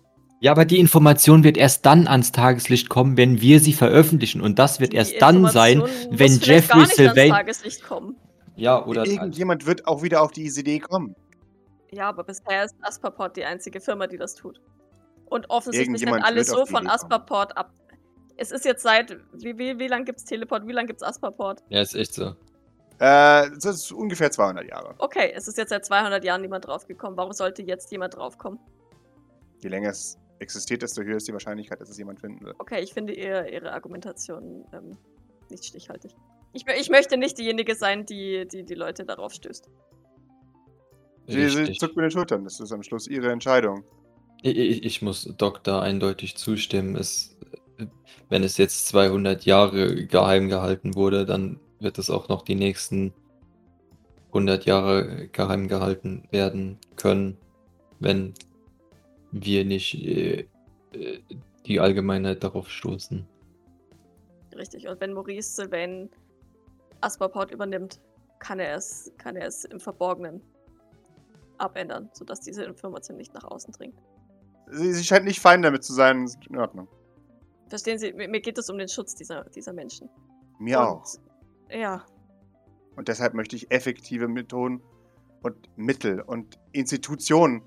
[0.42, 4.42] Ja, aber die Information wird erst dann ans Tageslicht kommen, wenn wir sie veröffentlichen.
[4.42, 5.82] Und das wird Die erst dann sein,
[6.12, 7.32] wenn Jeffrey Sylvain.
[8.56, 9.06] Ja, oder.
[9.06, 11.16] Irgendjemand wird auch wieder auf die Idee kommen.
[11.92, 14.60] Ja, aber bisher ist Asperport die einzige Firma, die das tut.
[15.28, 16.88] Und offensichtlich sind alle so von.
[16.88, 17.72] Asperport ab.
[18.38, 19.18] Es ist jetzt seit.
[19.34, 20.68] Wie, wie, wie lange gibt es Teleport?
[20.68, 21.64] Wie lange gibt es Asperport?
[21.70, 22.36] Ja, ist echt so.
[22.98, 24.96] Äh, das ist ungefähr 200 Jahre.
[25.00, 27.18] Okay, es ist jetzt seit 200 Jahren niemand draufgekommen.
[27.18, 28.60] Warum sollte jetzt jemand draufkommen?
[29.62, 32.56] Je länger es existiert, desto höher ist die Wahrscheinlichkeit, dass es jemand finden wird.
[32.60, 34.98] Okay, ich finde ihre, ihre Argumentation ähm,
[35.50, 36.16] nicht stichhaltig.
[36.56, 39.70] Ich, ich möchte nicht diejenige sein, die, die die Leute darauf stößt.
[41.28, 42.46] Sie, sie zuckt mit den Schultern.
[42.46, 43.84] Das ist am Schluss ihre Entscheidung.
[44.42, 46.96] Ich, ich, ich muss da eindeutig zustimmen.
[46.96, 47.38] Es,
[48.30, 53.14] wenn es jetzt 200 Jahre geheim gehalten wurde, dann wird es auch noch die nächsten
[54.28, 57.38] 100 Jahre geheim gehalten werden können,
[58.00, 58.34] wenn
[59.32, 60.48] wir nicht äh,
[60.94, 61.20] äh,
[61.66, 63.28] die Allgemeinheit darauf stoßen.
[64.56, 64.88] Richtig.
[64.88, 66.10] Und wenn Maurice Sylvain
[67.06, 68.02] Asperport übernimmt,
[68.40, 70.42] kann er es, kann er es im Verborgenen
[71.58, 73.96] abändern, sodass diese Information nicht nach außen dringt.
[74.72, 76.30] Sie, sie scheint nicht fein damit zu sein.
[76.50, 76.88] In Ordnung.
[77.70, 80.10] Verstehen Sie, mir, mir geht es um den Schutz dieser, dieser Menschen.
[80.60, 81.06] Mir Und- auch.
[81.72, 82.06] Ja,
[82.96, 84.82] Und deshalb möchte ich effektive Methoden
[85.42, 87.62] und Mittel und Institutionen,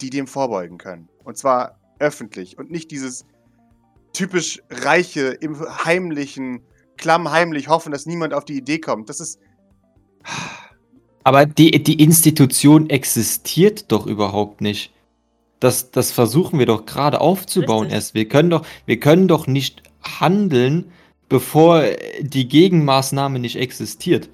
[0.00, 1.08] die dem vorbeugen können.
[1.24, 3.26] Und zwar öffentlich und nicht dieses
[4.12, 6.62] typisch Reiche im Heimlichen,
[6.96, 9.08] klammheimlich hoffen, dass niemand auf die Idee kommt.
[9.08, 9.40] Das ist.
[11.24, 14.92] Aber die, die Institution existiert doch überhaupt nicht.
[15.60, 17.94] Das, das versuchen wir doch gerade aufzubauen Richtig.
[17.94, 18.14] erst.
[18.14, 20.92] Wir können doch, wir können doch nicht handeln,
[21.28, 21.84] bevor
[22.20, 24.28] die Gegenmaßnahme nicht existiert.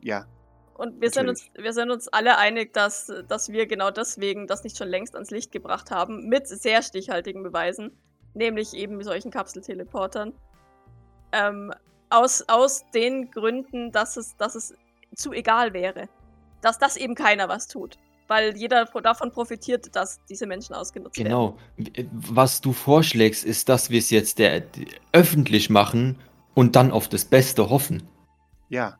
[0.00, 0.26] Ja,
[0.74, 4.62] Und wir sind, uns, wir sind uns alle einig, dass, dass wir genau deswegen das
[4.62, 7.90] nicht schon längst ans Licht gebracht haben, mit sehr stichhaltigen Beweisen,
[8.34, 10.32] nämlich eben solchen Kapselteleportern.
[11.32, 11.72] Ähm,
[12.10, 14.74] aus, aus den Gründen, dass es, dass es
[15.14, 16.08] zu egal wäre.
[16.62, 17.98] Dass das eben keiner was tut.
[18.28, 21.28] Weil jeder davon profitiert, dass diese Menschen ausgenutzt werden.
[21.28, 21.58] Genau.
[22.12, 24.62] Was du vorschlägst, ist, dass wir es jetzt der,
[25.12, 26.18] öffentlich machen
[26.54, 28.02] und dann auf das Beste hoffen.
[28.68, 28.98] ja.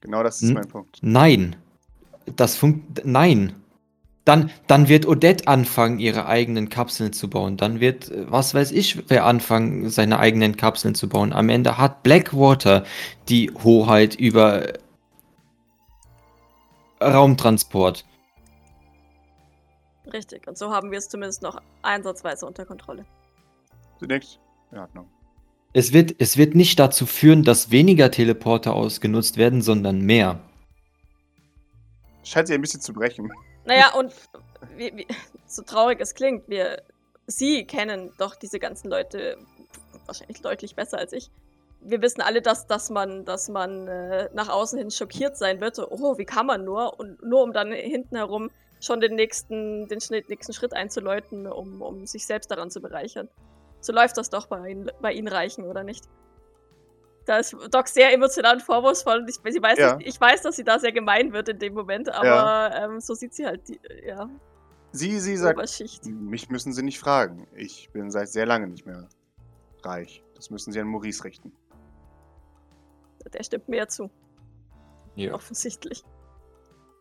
[0.00, 0.54] Genau das ist Hm?
[0.56, 0.98] mein Punkt.
[1.00, 1.56] Nein.
[2.36, 3.06] Das funkt.
[3.06, 3.54] Nein.
[4.24, 7.58] Dann, dann wird Odette anfangen, ihre eigenen Kapseln zu bauen.
[7.58, 11.32] Dann wird, äh, was weiß ich, wer anfangen, seine eigenen Kapseln zu bauen.
[11.32, 12.84] Am Ende hat Blackwater
[13.28, 14.72] die Hoheit über
[17.02, 18.06] Raumtransport.
[20.12, 20.46] Richtig.
[20.46, 23.04] Und so haben wir es zumindest noch einsatzweise unter Kontrolle.
[23.98, 24.38] Zunächst
[24.70, 25.06] in Ordnung.
[25.72, 30.40] Es wird, es wird nicht dazu führen, dass weniger Teleporter ausgenutzt werden, sondern mehr.
[32.22, 33.30] Scheint sich ein bisschen zu brechen.
[33.64, 34.12] Naja, und
[34.76, 35.06] wie, wie,
[35.46, 36.82] so traurig es klingt, wir,
[37.26, 39.38] Sie kennen doch diese ganzen Leute
[40.06, 41.30] wahrscheinlich deutlich besser als ich.
[41.80, 45.76] Wir wissen alle, dass, dass man, dass man äh, nach außen hin schockiert sein wird.
[45.76, 46.98] So, oh, wie kann man nur?
[46.98, 48.50] Und nur um dann hinten herum
[48.80, 49.98] schon den nächsten, den
[50.28, 53.28] nächsten Schritt einzuläuten, um, um sich selbst daran zu bereichern.
[53.80, 56.04] So läuft das doch bei bei Ihnen Reichen, oder nicht?
[57.26, 59.98] Da ist Doc sehr emotional und vorwurfsvoll und ich, sie weiß, Ja.
[60.00, 62.84] ich weiß, dass sie da sehr gemein wird in dem Moment, aber Ja.
[62.84, 64.28] ähm, so sieht sie halt die, ja,
[64.92, 66.04] Sie, sie sagt, Oberschicht.
[66.06, 67.48] mich müssen Sie nicht fragen.
[67.56, 69.08] Ich bin seit sehr lange nicht mehr
[69.82, 70.22] reich.
[70.36, 71.52] Das müssen Sie an Maurice richten.
[73.32, 74.10] Der stimmt mir ja zu,
[75.16, 75.34] Ja.
[75.34, 76.04] offensichtlich.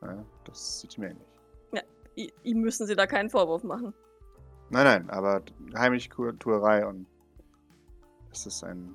[0.01, 1.27] Ja, das sieht mir ähnlich.
[2.15, 3.91] I ihm müssen sie da keinen Vorwurf machen.
[4.69, 5.41] Nein, nein, aber
[5.75, 7.07] heimliche Tuerei und
[8.31, 8.93] es ist ein.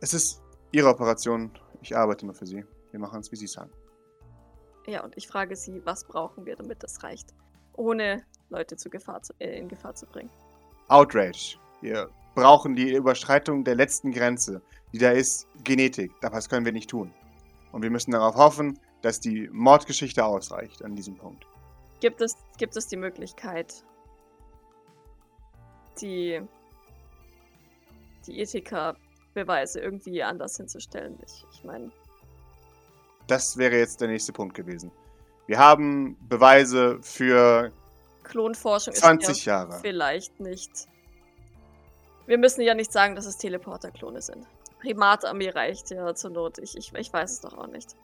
[0.00, 0.42] Es ist
[0.74, 1.52] Ihre Operation.
[1.82, 2.64] Ich arbeite nur für Sie.
[2.90, 3.70] Wir machen es, wie Sie sagen.
[4.88, 7.32] Ja, und ich frage sie, was brauchen wir, damit das reicht?
[7.74, 10.30] Ohne Leute zu Gefahr zu, äh, in Gefahr zu bringen.
[10.88, 11.58] Outrage.
[11.80, 14.60] Wir brauchen die Überschreitung der letzten Grenze,
[14.92, 16.10] die da ist, Genetik.
[16.20, 17.14] Das können wir nicht tun.
[17.70, 21.46] Und wir müssen darauf hoffen, dass die Mordgeschichte ausreicht an diesem Punkt.
[22.00, 23.84] Gibt es, gibt es die Möglichkeit,
[26.00, 26.42] die,
[28.26, 28.40] die
[29.34, 31.18] Ethika-Beweise irgendwie anders hinzustellen?
[31.26, 31.90] Ich, ich meine,
[33.26, 34.90] Das wäre jetzt der nächste Punkt gewesen.
[35.46, 37.70] Wir haben Beweise für
[38.22, 39.78] Klonforschung 20 ist ja Jahre.
[39.80, 40.88] vielleicht nicht.
[42.26, 44.46] Wir müssen ja nicht sagen, dass es Teleporter-Klone sind.
[44.80, 46.58] Primatarmee reicht ja zur Not.
[46.58, 47.94] Ich, ich, ich weiß es doch auch nicht.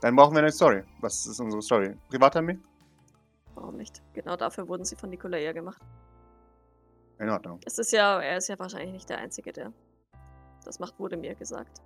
[0.00, 0.84] Dann brauchen wir eine Story.
[1.00, 1.96] Was ist unsere Story?
[2.08, 2.58] Privatarmee?
[3.56, 4.00] Warum nicht?
[4.14, 5.82] Genau dafür wurden sie von Nikolai gemacht.
[7.18, 7.60] In Ordnung.
[7.66, 9.72] Es ist ja, er ist ja wahrscheinlich nicht der Einzige, der
[10.64, 11.80] das macht, wurde mir gesagt.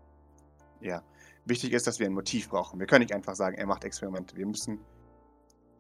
[0.81, 1.03] Ja.
[1.47, 2.81] Wichtig ist, dass wir ein Motiv brauchen.
[2.81, 4.37] Wir können nicht einfach sagen, er macht Experimente.
[4.37, 4.81] Wir müssen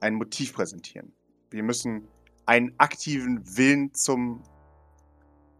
[0.00, 1.12] ein Motiv präsentieren.
[1.50, 2.06] Wir müssen
[2.46, 4.42] einen aktiven Willen zum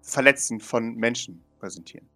[0.02, 2.08] Verletzen von Menschen präsentieren.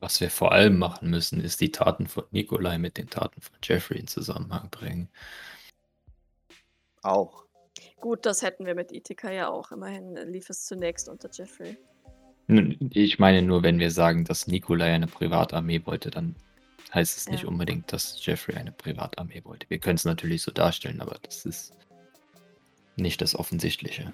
[0.00, 3.56] Was wir vor allem machen müssen, ist die Taten von Nikolai mit den Taten von
[3.62, 5.10] Jeffrey in Zusammenhang bringen.
[7.02, 7.44] Auch.
[8.00, 9.72] Gut, das hätten wir mit Ithika ja auch.
[9.72, 11.78] Immerhin lief es zunächst unter Jeffrey.
[12.50, 16.34] Nun, Ich meine nur, wenn wir sagen, dass Nikolai eine Privatarmee wollte, dann
[16.94, 17.48] heißt es nicht Ja.
[17.48, 19.68] unbedingt, dass Jeffrey eine Privatarmee wollte.
[19.70, 21.72] Wir können es natürlich so darstellen, aber das ist
[22.96, 24.12] nicht das Offensichtliche.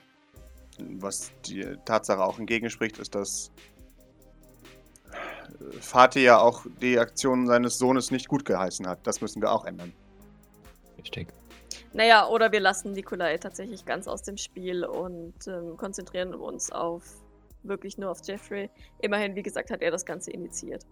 [0.78, 3.50] Was die Tatsache auch entgegenspricht, ist, dass
[5.10, 9.06] äh, Fatih ja auch die Aktion seines Sohnes nicht gut geheißen hat.
[9.06, 9.92] Das müssen wir auch ändern.
[10.98, 11.28] Richtig.
[11.94, 17.04] Naja, oder wir lassen Nikolai tatsächlich ganz aus dem Spiel und ähm, konzentrieren uns auf
[17.68, 18.70] wirklich nur auf Jeffrey.
[19.00, 20.86] Immerhin, wie gesagt, hat er das Ganze initiiert.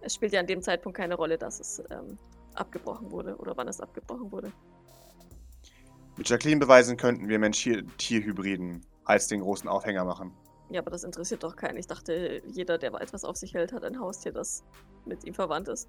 [0.00, 2.18] Es spielt ja an dem Zeitpunkt keine Rolle, dass es ähm,
[2.54, 4.52] abgebrochen wurde oder wann es abgebrochen wurde.
[6.16, 10.32] Mit Jacqueline beweisen könnten wir Mensch-Tier-Hybriden als den großen Aufhänger machen.
[10.70, 11.78] Ja, aber das interessiert doch keinen.
[11.78, 14.64] Ich dachte, jeder, der etwas auf sich hält, hat ein Haustier, das
[15.06, 15.88] mit ihm verwandt ist.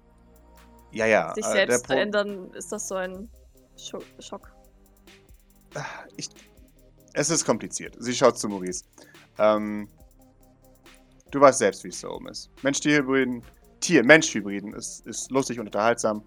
[0.92, 1.34] Ja, ja.
[1.34, 3.28] Sich äh, selbst Pro- verändern, ist das so ein
[3.76, 4.52] Scho Schock.
[6.16, 6.30] Ich,
[7.12, 7.96] es ist kompliziert.
[7.98, 8.84] Sie schaut zu Maurice.
[9.40, 9.88] Ähm,
[11.30, 12.50] du weißt selbst, wie es da oben ist.
[12.62, 13.42] Mensch-Tier-Hybriden,
[13.80, 16.22] Tier-Mensch-Hybriden ist, ist lustig und unterhaltsam,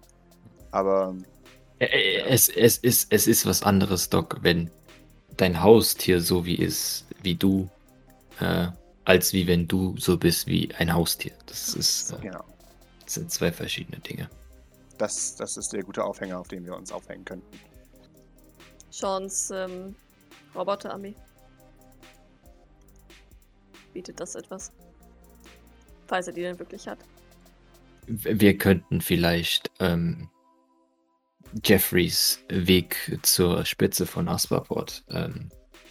[0.72, 1.16] aber
[1.78, 4.70] Äh, äh, Es, es, ist, es ist was anderes, Doc, wenn
[5.36, 7.70] dein Haustier so wie ist, wie du,
[8.40, 8.68] äh,
[9.04, 11.32] als wie wenn du so bist wie ein Haustier.
[11.46, 12.44] Das ist, äh, Genau.
[13.04, 14.30] das sind zwei verschiedene Dinge.
[14.98, 17.58] Das, das ist der gute Aufhänger, auf den wir uns aufhängen könnten.
[18.90, 19.96] Seans ähm,
[20.54, 21.16] Roboterarmee.
[23.94, 24.72] Bietet das etwas?
[26.06, 26.98] Falls er die denn wirklich hat.
[28.06, 30.28] Wir könnten vielleicht ähm,
[31.64, 35.48] Jeffreys Weg zur Spitze von Asperport ähm,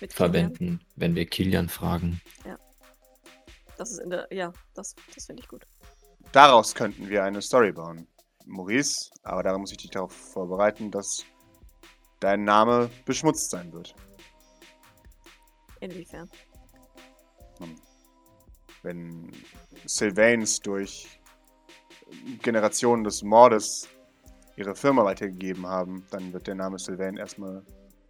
[0.09, 2.21] verwenden, wenn wir Kilian fragen.
[3.77, 4.27] Das ist in der.
[4.31, 5.65] Ja, das, das finde ich gut.
[6.31, 8.07] Daraus könnten wir eine Story bauen.
[8.45, 11.25] Maurice, aber da muss ich dich darauf vorbereiten, dass
[12.19, 13.95] dein Name beschmutzt sein wird.
[15.79, 16.29] Inwiefern?
[18.83, 19.31] Wenn
[19.85, 21.19] Sylvains durch
[22.41, 23.87] Generationen des Mordes
[24.55, 27.63] ihre Firma weitergegeben haben, dann wird der Name Sylvain erstmal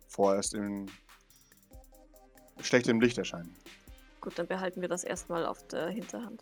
[0.07, 0.89] vorerst in
[2.59, 3.55] schlechtem Licht erscheinen.
[4.19, 6.41] Gut, dann behalten wir das erstmal auf der Hinterhand.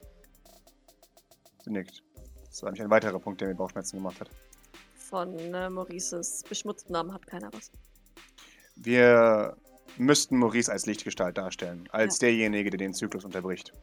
[1.64, 2.04] Sie nickt.
[2.46, 4.30] Das war nicht ein weiterer Punkt, der mir Bauchschmerzen gemacht hat.
[4.96, 7.72] Von äh, Maurices beschmutzten Namen hat keiner was.
[8.76, 9.58] Wir
[9.98, 13.74] müssten Maurice als Lichtgestalt darstellen, als derjenige, der den Zyklus unterbricht.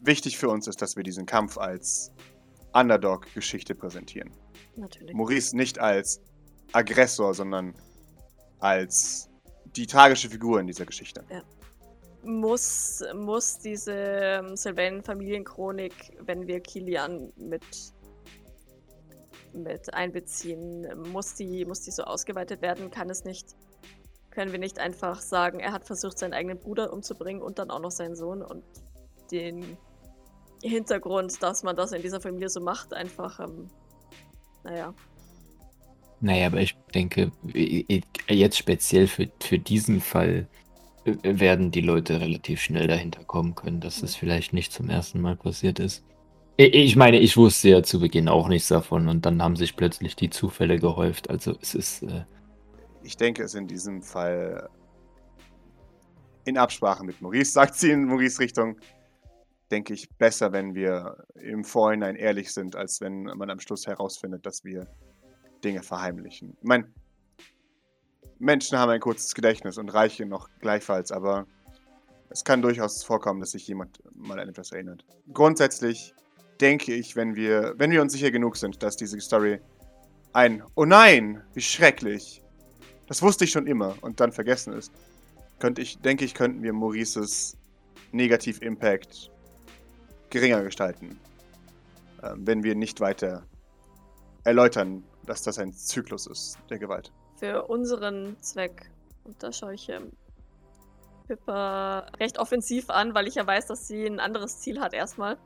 [0.00, 2.12] Wichtig für uns ist, dass wir diesen Kampf als
[2.72, 4.30] Underdog-Geschichte präsentieren.
[4.76, 5.14] Natürlich.
[5.14, 6.20] Maurice nicht als
[6.72, 7.74] Aggressor, sondern
[8.58, 9.28] als
[9.76, 11.24] die tragische Figur in dieser Geschichte.
[12.22, 17.64] muss, muss diese ähm, Sylvain-Familienchronik, wenn wir Kilian mit,
[19.52, 22.90] mit einbeziehen, muss die, muss die so ausgeweitet werden?
[22.90, 23.54] Kann es nicht,
[24.30, 27.80] können wir nicht einfach sagen, er hat versucht, seinen eigenen Bruder umzubringen und dann auch
[27.80, 28.64] noch seinen Sohn und
[29.32, 29.78] den
[30.62, 33.70] Hintergrund, dass man das in dieser Familie so macht, einfach, ähm,
[34.64, 34.94] naja,
[36.20, 37.32] Naja, aber ich denke,
[38.28, 40.48] jetzt speziell für, für diesen Fall
[41.04, 45.20] äh, werden die Leute relativ schnell dahinter kommen können, dass das vielleicht nicht zum ersten
[45.20, 46.04] Mal passiert ist.
[46.60, 49.76] I- Ich meine, ich wusste ja zu Beginn auch nichts davon und dann haben sich
[49.76, 51.30] plötzlich die Zufälle gehäuft.
[51.30, 52.24] Also es ist, äh,
[53.02, 54.68] Ich denke, es in diesem Fall
[56.44, 58.76] in Absprache mit Maurice, sagt sie in Maurice Richtung,
[59.70, 64.46] denke ich, besser, wenn wir im Vorhinein ehrlich sind, als wenn man am Schluss herausfindet,
[64.46, 64.86] dass wir
[65.64, 66.56] Dinge verheimlichen.
[66.60, 66.92] Ich meine,
[68.38, 71.46] Menschen haben ein kurzes Gedächtnis und Reiche noch gleichfalls, aber
[72.28, 75.04] es kann durchaus vorkommen, dass sich jemand mal an etwas erinnert.
[75.32, 76.14] Grundsätzlich
[76.60, 79.60] denke ich, wenn wir, wenn wir uns sicher genug sind, dass diese Story
[80.32, 82.42] ein Oh nein, wie schrecklich,
[83.06, 84.92] das wusste ich schon immer und dann vergessen ist,
[85.58, 87.56] könnte ich, denke ich, könnten wir Maurices
[88.12, 89.30] Negativ-Impact
[90.30, 91.18] geringer gestalten,
[92.22, 93.44] ähm, wenn wir nicht weiter
[94.44, 97.12] erläutern, dass das ein Zyklus ist der Gewalt.
[97.36, 98.90] für unseren Zweck,
[99.24, 100.12] und da schaue ich ähm,
[101.26, 105.36] Pippa recht offensiv an, weil ich ja weiß, dass sie ein anderes Ziel hat erstmal.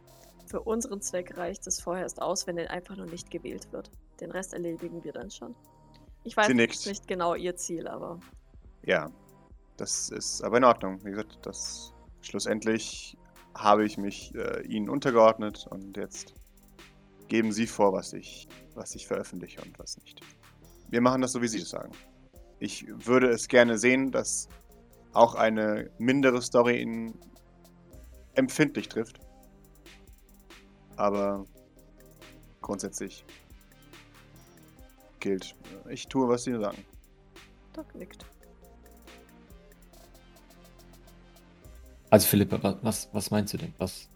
[0.46, 3.90] Für unseren Zweck reicht es vorerst aus, wenn er einfach nur nicht gewählt wird.
[4.20, 5.54] Den Rest erledigen wir dann schon.
[6.24, 8.20] Ich weiß nicht genau ihr Ziel, aber
[8.82, 9.10] Ja,
[9.76, 11.02] das ist aber in Ordnung.
[11.04, 13.16] Wie gesagt, das schlussendlich
[13.54, 16.34] habe ich mich äh, Ihnen untergeordnet und jetzt
[17.28, 20.20] geben Sie vor, was ich, was ich veröffentliche und was nicht.
[20.88, 21.92] Wir machen das so, wie Sie es sagen.
[22.58, 24.48] Ich würde es gerne sehen, dass
[25.12, 27.18] auch eine mindere Story ihn
[28.34, 29.20] empfindlich trifft.
[30.96, 31.46] Aber
[32.60, 33.24] grundsätzlich
[35.20, 35.54] gilt,
[35.86, 36.84] äh, ich tue, was Sie sagen.
[37.72, 38.29] Doc nickt.
[42.10, 43.72] Also Philippa, was, was, was meinst du denn?
[43.78, 44.08] Was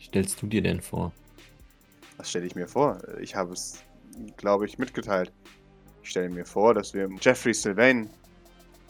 [0.00, 1.12] stellst du dir denn vor?
[2.16, 3.00] Was stelle ich mir vor?
[3.20, 3.84] Ich habe es,
[4.36, 5.32] glaube ich, mitgeteilt.
[6.02, 8.08] Ich stelle mir vor, dass wir Jeffrey Sylvain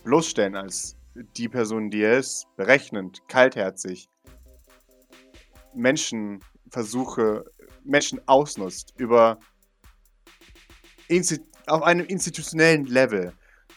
[0.05, 0.97] bloßstellen als
[1.37, 4.09] die Person, die er ist, berechnend, kaltherzig,
[5.75, 6.41] Menschen
[6.71, 7.45] versuche,
[7.85, 9.39] Menschen ausnutzt über
[11.09, 13.33] Insti auf einem institutionellen Level,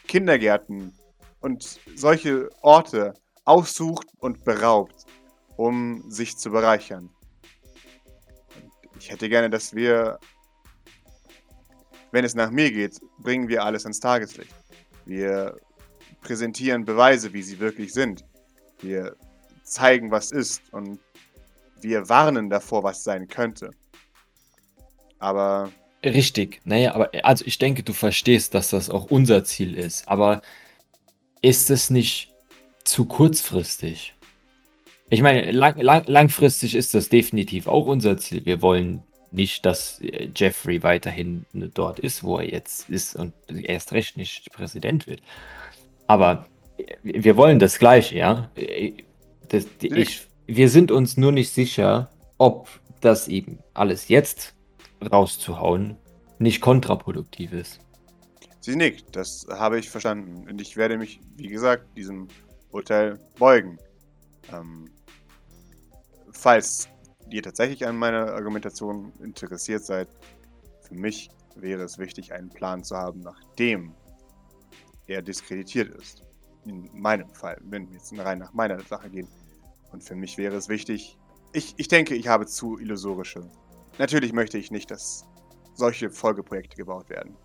[0.06, 0.94] Kindergärten
[1.40, 3.14] und solche Orte
[3.44, 5.06] aussucht und beraubt,
[5.56, 7.10] um sich zu bereichern.
[8.98, 10.18] Ich hätte gerne, dass wir,
[12.12, 14.54] wenn es nach mir geht, bringen wir alles ans Tageslicht.
[15.04, 15.56] Wir
[16.20, 18.24] präsentieren Beweise, wie sie wirklich sind.
[18.80, 19.16] Wir
[19.64, 21.00] zeigen, was ist und
[21.80, 23.70] wir warnen davor, was sein könnte.
[25.18, 25.70] Aber
[26.04, 30.42] Richtig, naja, aber also ich denke, du verstehst, dass das auch unser Ziel ist, aber
[31.42, 32.31] ist es nicht
[32.84, 34.14] zu kurzfristig?
[35.10, 38.44] Ich meine, lang, lang, langfristig ist das definitiv auch unser Ziel.
[38.46, 43.92] Wir wollen nicht, dass äh, Jeffrey weiterhin dort ist, wo er jetzt ist und erst
[43.92, 45.20] recht nicht Präsident wird.
[46.06, 46.46] Aber
[46.78, 48.50] äh, wir wollen das Gleiche, ja.
[48.54, 48.92] Äh,
[49.48, 52.68] das, ich, wir sind uns nur nicht sicher, ob
[53.00, 54.54] das eben alles jetzt
[55.10, 55.96] rauszuhauen
[56.38, 57.80] nicht kontraproduktiv ist.
[58.60, 60.48] Sie nickt, das habe ich verstanden.
[60.48, 62.28] Und ich werde mich, wie gesagt, diesem
[62.72, 63.78] Urteil beugen.
[64.52, 64.90] Ähm,
[66.32, 66.88] falls
[67.30, 70.08] ihr tatsächlich an meiner Argumentation interessiert seid,
[70.82, 73.94] für mich wäre es wichtig, einen Plan zu haben, nachdem
[75.06, 76.22] er diskreditiert ist.
[76.64, 79.28] In meinem Fall, wenn wir jetzt rein nach meiner Sache gehen.
[79.90, 81.18] Und für mich wäre es wichtig,
[81.52, 83.48] ich, ich denke, ich habe zu illusorische.
[83.98, 85.26] Natürlich möchte ich nicht, dass
[85.74, 87.36] solche Folgeprojekte gebaut werden.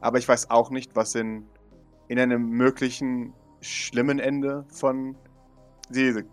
[0.00, 1.46] Aber ich weiß auch nicht, was in,
[2.08, 3.32] in einem möglichen
[3.62, 5.16] schlimmen Ende von
[5.88, 6.24] diese.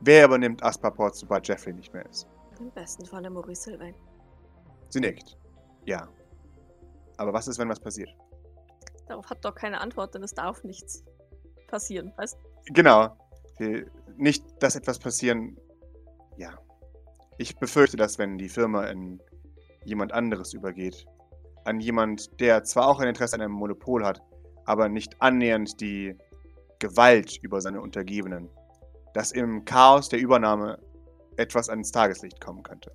[0.00, 2.28] Wer übernimmt Aspaport, sobald Jeffrey nicht mehr ist?
[2.60, 3.94] Im besten Falle Maurice Sylvain.
[4.90, 5.36] Sie nickt.
[5.84, 6.08] Ja.
[7.16, 8.10] Aber was ist, wenn was passiert?
[9.08, 11.04] Darauf hat doch keine Antwort, denn es darf nichts
[11.68, 13.16] passieren, weißt Genau.
[14.16, 15.58] Nicht, dass etwas passieren.
[16.36, 16.58] Ja.
[17.38, 19.20] Ich befürchte, dass wenn die Firma in
[19.84, 21.06] jemand anderes übergeht,
[21.64, 24.22] an jemand, der zwar auch ein Interesse an einem Monopol hat,
[24.68, 26.14] aber nicht annähernd die
[26.78, 28.50] Gewalt über seine Untergebenen,
[29.14, 30.78] dass im Chaos der Übernahme
[31.38, 32.92] etwas ans Tageslicht kommen könnte.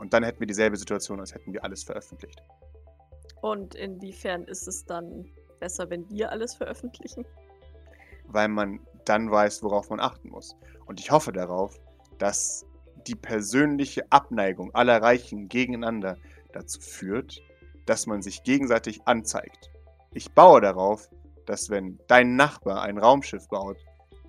[0.00, 2.42] Und dann hätten wir dieselbe Situation, als hätten wir alles veröffentlicht.
[3.40, 5.24] Und inwiefern ist es dann
[5.60, 7.24] besser, wenn wir alles veröffentlichen?
[8.24, 10.56] Weil man dann weiß, worauf man achten muss.
[10.86, 11.78] Und ich hoffe darauf,
[12.18, 12.66] dass
[13.06, 16.18] die persönliche Abneigung aller Reichen gegeneinander
[16.52, 17.40] dazu führt,
[17.86, 19.70] dass man sich gegenseitig anzeigt.
[20.12, 21.08] Ich baue darauf,
[21.46, 23.76] dass wenn dein Nachbar ein Raumschiff baut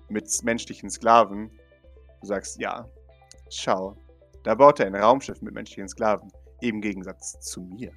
[0.08, 1.50] mit menschlichen Sklaven,
[2.20, 2.88] du sagst, ja,
[3.50, 3.96] schau,
[4.42, 7.92] da baut er ein Raumschiff mit menschlichen Sklaven, im Gegensatz zu mir.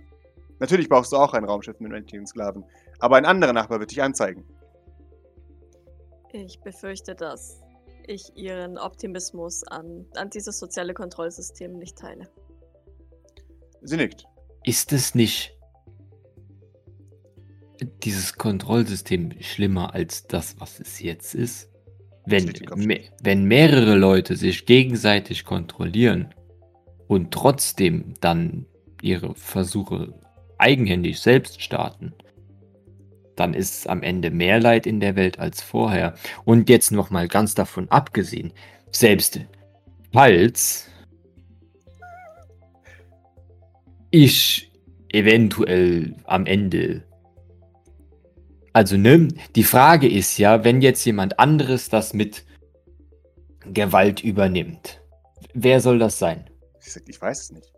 [0.60, 2.64] Natürlich brauchst du auch ein Raumschiff mit menschlichen Sklaven,
[3.00, 4.46] aber ein anderer Nachbar wird dich anzeigen.
[6.32, 7.62] Ich befürchte, dass
[8.08, 12.30] ich ihren Optimismus an, an dieses soziale Kontrollsystem nicht teile.
[13.82, 14.26] Sie nickt.
[14.64, 15.58] Ist es nicht
[17.86, 21.70] dieses Kontrollsystem schlimmer als das, was es jetzt ist?
[22.26, 26.34] Wenn, me wenn mehrere Leute sich gegenseitig kontrollieren
[27.08, 28.66] und trotzdem dann
[29.02, 30.14] ihre Versuche
[30.58, 32.14] eigenhändig selbst starten,
[33.36, 36.14] dann ist am Ende mehr Leid in der Welt als vorher.
[36.46, 38.54] Und jetzt nochmal ganz davon abgesehen,
[38.92, 39.42] selbst
[40.12, 40.90] falls
[44.12, 44.72] ich
[45.10, 47.04] eventuell am Ende.
[48.74, 52.44] Also, ne, die Frage ist ja, wenn jetzt jemand anderes das mit
[53.62, 55.02] Gewalt übernimmt,
[55.54, 56.50] wer soll das sein?
[57.08, 57.72] Ich weiß es nicht.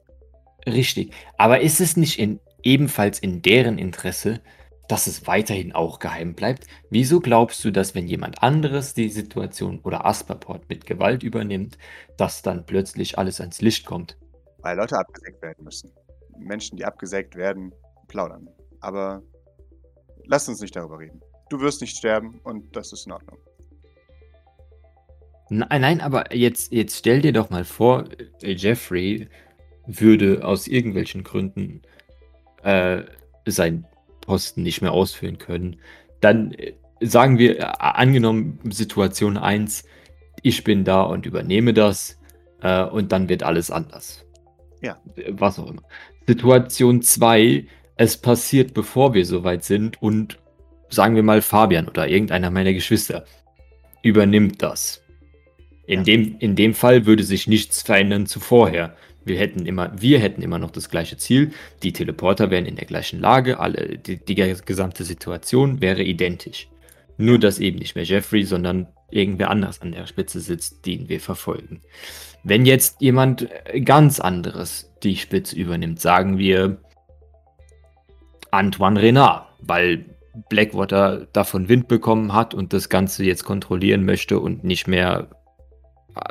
[0.66, 1.14] Richtig.
[1.38, 4.42] Aber ist es nicht in, ebenfalls in deren Interesse,
[4.88, 6.68] dass es weiterhin auch geheim bleibt.
[6.90, 11.78] Wieso glaubst du, dass wenn jemand anderes die Situation oder Asperport mit Gewalt übernimmt,
[12.18, 14.18] dass dann plötzlich alles ans Licht kommt?
[14.60, 15.92] Weil Leute abgesägt werden müssen.
[16.38, 17.74] Menschen, die abgesägt werden,
[18.08, 18.48] plaudern.
[18.80, 19.22] Aber
[20.28, 21.22] lass uns nicht darüber reden.
[21.50, 23.38] Du wirst nicht sterben und das ist in Ordnung.
[25.50, 28.06] Nein, nein, aber jetzt, jetzt stell dir doch mal vor,
[28.42, 29.30] äh, Jeffrey
[29.86, 31.84] würde aus irgendwelchen Gründen
[32.64, 33.04] äh,
[33.46, 33.86] sein
[34.22, 35.80] Posten nicht mehr ausführen können,
[36.20, 39.86] dann äh, sagen wir, äh, angenommen Situation 1,
[40.42, 42.20] ich bin da und übernehme das
[42.62, 44.26] äh, und dann wird alles anders.
[44.82, 45.00] Ja.
[45.30, 45.84] Was auch immer.
[46.28, 47.68] Situation 2,
[47.98, 50.38] es passiert, bevor wir soweit sind und
[50.90, 53.26] sagen wir mal Fabian oder irgendeiner meiner Geschwister
[54.04, 55.02] übernimmt das.
[55.88, 56.04] In, ja.
[56.04, 58.96] dem, in dem Fall würde sich nichts verändern zu vorher.
[59.24, 61.52] Wir hätten immer, wir hätten immer noch das gleiche Ziel.
[61.82, 66.68] Die Teleporter wären in der gleichen Lage, alle, die, die gesamte Situation wäre identisch.
[67.18, 71.20] Nur, dass eben nicht mehr Jeffrey, sondern irgendwer anders an der Spitze sitzt, den wir
[71.20, 71.82] verfolgen.
[72.44, 73.48] Wenn jetzt jemand
[73.84, 76.78] ganz anderes die Spitze übernimmt, sagen wir
[78.52, 80.06] Antoine Renard, weil
[80.50, 85.30] Blackwater davon Wind bekommen hat und das Ganze jetzt kontrollieren möchte und nicht mehr,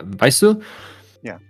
[0.03, 0.61] weißt du?
[1.23, 1.41] Ja.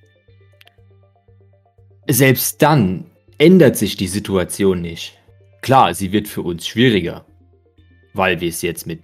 [2.08, 3.06] Selbst dann
[3.38, 5.18] ändert sich die Situation nicht.
[5.62, 7.24] Klar, sie wird für uns schwieriger,
[8.12, 9.02] weil wir es jetzt mit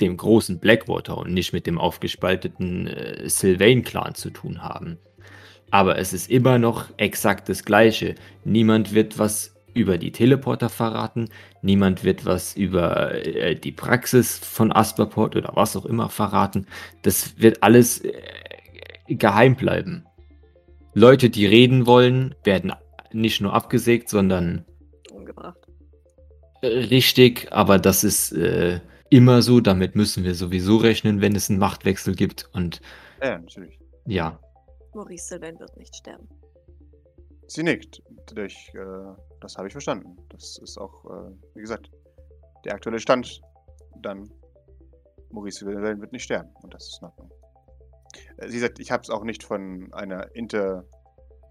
[0.00, 4.98] dem großen Blackwater und nicht mit dem aufgespalteten äh, Sylvain-Clan zu tun haben.
[5.70, 8.16] Aber es ist immer noch exakt das Gleiche.
[8.44, 11.28] Niemand wird was über die Teleporter verraten,
[11.62, 16.66] niemand wird was über äh, die Praxis von Asperport oder was auch immer verraten.
[17.02, 18.12] Das wird alles äh,
[19.08, 20.04] geheim bleiben.
[20.94, 22.72] Leute, die reden wollen, werden
[23.12, 24.64] nicht nur abgesägt, sondern
[25.12, 25.58] Umgebracht.
[26.62, 31.58] richtig, aber das ist äh, immer so, damit müssen wir sowieso rechnen, wenn es einen
[31.58, 32.80] Machtwechsel gibt und
[33.22, 33.78] Ja, natürlich.
[34.06, 34.38] ja.
[34.94, 36.28] Maurice Sylvain wird nicht sterben.
[37.48, 38.00] Sie nickt.
[38.36, 40.16] Ich, äh, das habe ich verstanden.
[40.30, 41.90] Das ist auch, äh, wie gesagt,
[42.64, 43.40] der aktuelle Stand.
[44.02, 44.28] Dann,
[45.30, 46.50] Maurice Wilhelm wird nicht sterben.
[46.62, 47.30] Und das ist in Ordnung.
[48.38, 50.84] Äh, sie sagt, ich habe es auch nicht von einer Inter,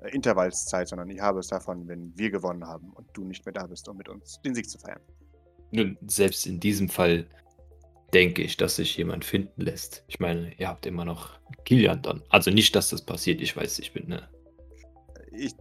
[0.01, 3.53] äh, Intervallszeit, sondern ich habe es davon, wenn wir gewonnen haben und du nicht mehr
[3.53, 5.01] da bist, um mit uns den Sieg zu feiern.
[5.71, 7.27] Nun, selbst in diesem Fall
[8.13, 10.03] denke ich, dass sich jemand finden lässt.
[10.07, 12.23] Ich meine, ihr habt immer noch Kilian dann.
[12.29, 13.41] Also nicht, dass das passiert.
[13.41, 14.29] Ich weiß, ich bin ne.
[15.31, 15.55] Ich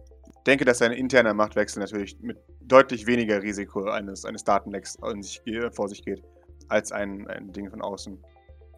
[0.45, 5.41] denke, dass ein interner Machtwechsel natürlich mit deutlich weniger Risiko eines, eines Datenlecks sich,
[5.71, 6.23] vor sich geht,
[6.67, 8.23] als ein, ein Ding von außen.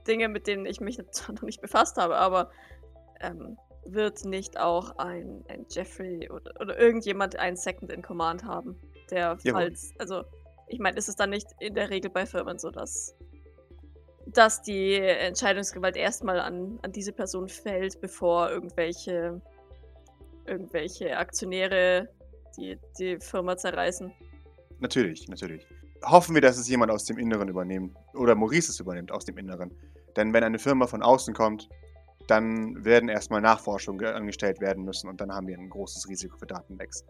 [0.07, 0.97] Dinge, mit denen ich mich
[1.28, 2.51] noch nicht befasst habe, aber
[3.22, 8.76] ähm, wird nicht auch ein, ein Jeffrey oder, oder irgendjemand einen Second in Command haben,
[9.11, 9.51] der Jawohl.
[9.51, 10.24] falls, also
[10.68, 13.16] ich meine, ist es dann nicht in der Regel bei Firmen so, dass,
[14.26, 19.41] dass die Entscheidungsgewalt erstmal an, an diese Person fällt, bevor irgendwelche,
[20.46, 22.08] irgendwelche Aktionäre
[22.58, 24.12] die, die Firma zerreißen.
[24.80, 25.66] Natürlich, natürlich.
[26.04, 27.96] Hoffen wir, dass es jemand aus dem Inneren übernimmt.
[28.14, 29.72] Oder Maurice es übernimmt aus dem Inneren.
[30.16, 31.68] Denn wenn eine Firma von außen kommt,
[32.28, 36.38] dann werden erstmal Nachforschungen ge- angestellt werden müssen und dann haben wir ein großes Risiko
[36.38, 37.04] für Datenlecks.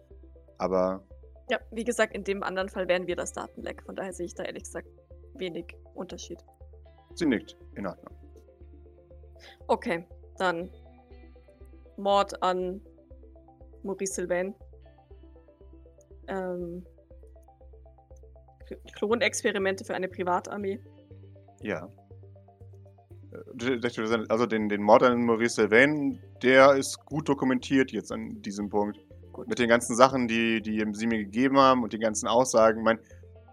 [0.57, 1.03] Aber
[1.49, 3.83] Ja, wie gesagt, in dem anderen Fall wären wir das Datenleck.
[3.83, 4.88] Von daher sehe ich da ehrlich gesagt
[5.36, 6.39] wenig Unterschied.
[7.13, 7.55] sie nickt.
[7.75, 8.13] In Ordnung.
[9.67, 10.05] Okay,
[10.38, 10.69] dann
[11.97, 12.81] Mord an
[13.86, 14.53] Maurice Sylvain.
[16.27, 16.83] Ähm,
[18.93, 20.79] Klonexperimente für eine Privatarmee.
[21.61, 21.88] Ja.
[23.31, 23.79] Äh,
[24.29, 28.97] Also den, den Mord an Maurice Sylvain, der ist gut dokumentiert jetzt an diesem Punkt.
[29.31, 29.47] Gut.
[29.47, 32.79] Mit den ganzen Sachen, die, die sie mir gegeben haben und die ganzen Aussagen.
[32.79, 32.99] Ich meine,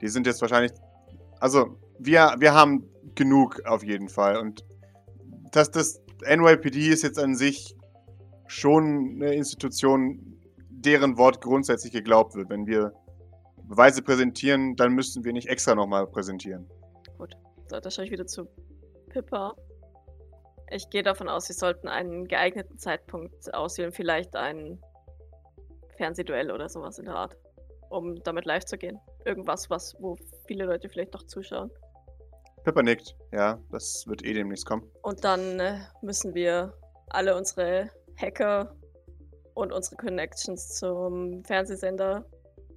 [0.01, 0.72] die sind jetzt wahrscheinlich.
[1.41, 4.37] Also, wir, wir haben genug auf jeden Fall.
[4.37, 4.64] Und
[5.51, 7.76] das, das NYPD ist jetzt an sich
[8.53, 10.38] schon eine Institution,
[10.68, 12.50] deren Wort grundsätzlich geglaubt wird.
[12.50, 12.92] Wenn wir
[13.64, 16.68] Beweise präsentieren, dann müssen wir nicht extra nochmal präsentieren.
[17.68, 18.46] So, da schaue ich wieder zu
[19.09, 19.55] Pippa.
[20.70, 24.78] Ich gehe davon aus, sie sollten einen geeigneten Zeitpunkt auswählen, vielleicht ein
[25.96, 27.36] Fernsehduell oder sowas in der Art,
[27.88, 28.98] um damit live zu gehen.
[29.24, 31.70] Irgendwas, was, wo viele Leute vielleicht noch zuschauen.
[32.64, 33.16] Pepper nickt.
[33.32, 34.86] Ja, das wird eh demnächst kommen.
[35.03, 36.74] Und dann äh, müssen wir
[37.09, 38.75] alle unsere Hacker
[39.55, 42.25] und unsere Connections zum Fernsehsender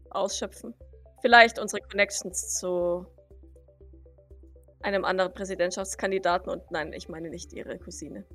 [0.09, 0.73] ausschöpfen.
[1.21, 3.05] Vielleicht unsere Connections zu
[4.81, 8.25] einem anderen Präsidentschaftskandidaten und nein, ich meine nicht ihre Cousine.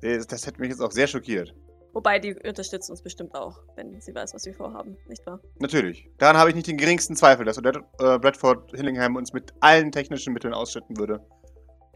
[0.00, 1.54] Das, das hätte mich jetzt auch sehr schockiert.
[1.92, 5.40] Wobei die unterstützt uns bestimmt auch, wenn sie weiß, was wir vorhaben, nicht wahr?
[5.58, 6.08] Natürlich.
[6.18, 9.90] Daran habe ich nicht den geringsten Zweifel, dass Odette, äh, Bradford Hillingham uns mit allen
[9.90, 11.20] technischen Mitteln ausschütten würde.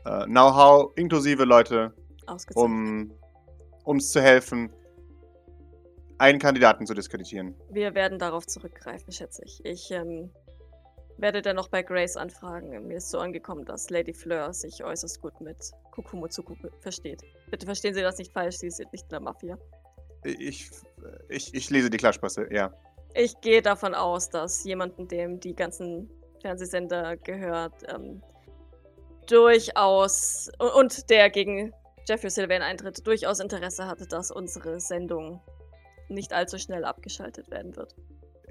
[0.04, 1.94] Äh, Know-how, inklusive Leute.
[2.54, 3.12] Um
[3.84, 4.72] uns zu helfen,
[6.18, 7.54] einen Kandidaten zu diskreditieren.
[7.70, 9.64] Wir werden darauf zurückgreifen, schätze ich.
[9.64, 10.30] Ich ähm,
[11.18, 12.86] werde dann noch bei Grace anfragen.
[12.86, 15.56] Mir ist so angekommen, dass Lady Fleur sich äußerst gut mit
[15.90, 17.22] Kokumo Tsuku versteht.
[17.50, 19.58] Bitte verstehen Sie das nicht falsch, sie sind nicht in der Mafia.
[20.24, 20.70] Ich,
[21.28, 22.72] ich, ich lese die Klatschpasse, ja.
[23.14, 26.08] Ich gehe davon aus, dass jemanden, dem die ganzen
[26.40, 28.22] Fernsehsender gehört, ähm,
[29.26, 31.72] durchaus und der gegen
[32.08, 35.40] Jeffrey Sylvain eintritt, durchaus Interesse hatte, dass unsere Sendung
[36.08, 37.94] nicht allzu schnell abgeschaltet werden wird.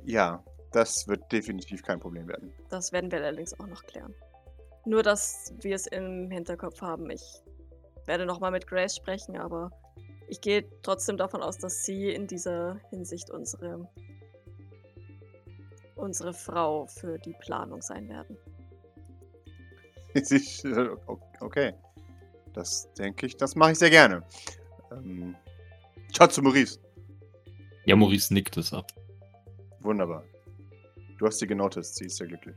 [0.04, 2.54] Ja, das wird definitiv kein Problem werden.
[2.70, 4.16] Das werden wir allerdings auch noch klären.
[4.86, 7.10] Nur, dass wir es im Hinterkopf haben.
[7.10, 7.44] Ich
[8.06, 9.70] werde nochmal mit Grace sprechen, aber
[10.28, 13.88] ich gehe trotzdem davon aus, dass sie in dieser Hinsicht unsere,
[15.96, 18.38] unsere Frau für die Planung sein werden.
[21.40, 21.74] Okay.
[22.54, 24.24] Das denke ich, das mache ich sehr gerne.
[24.92, 25.36] Ähm,
[26.16, 26.80] schaut zu Maurice.
[27.86, 28.92] Ja, Maurice nickt es ab.
[29.80, 30.24] Wunderbar.
[31.18, 32.56] Du hast sie genotet, sie ist sehr glücklich.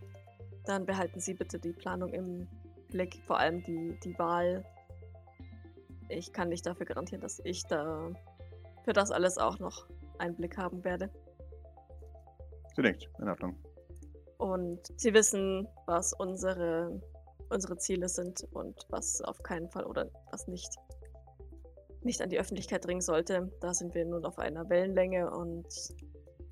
[0.65, 2.49] Dann behalten Sie bitte die Planung im
[2.89, 4.65] Blick, vor allem die, die Wahl.
[6.09, 8.11] Ich kann nicht dafür garantieren, dass ich da
[8.85, 9.87] für das alles auch noch
[10.19, 11.11] einen Blick haben werde.
[12.75, 13.57] Sie nickt, in Ordnung.
[14.39, 17.01] Und sie wissen, was unsere,
[17.51, 20.69] unsere Ziele sind und was auf keinen Fall oder was nicht,
[22.03, 23.51] nicht an die Öffentlichkeit dringen sollte.
[23.61, 25.67] Da sind wir nun auf einer Wellenlänge und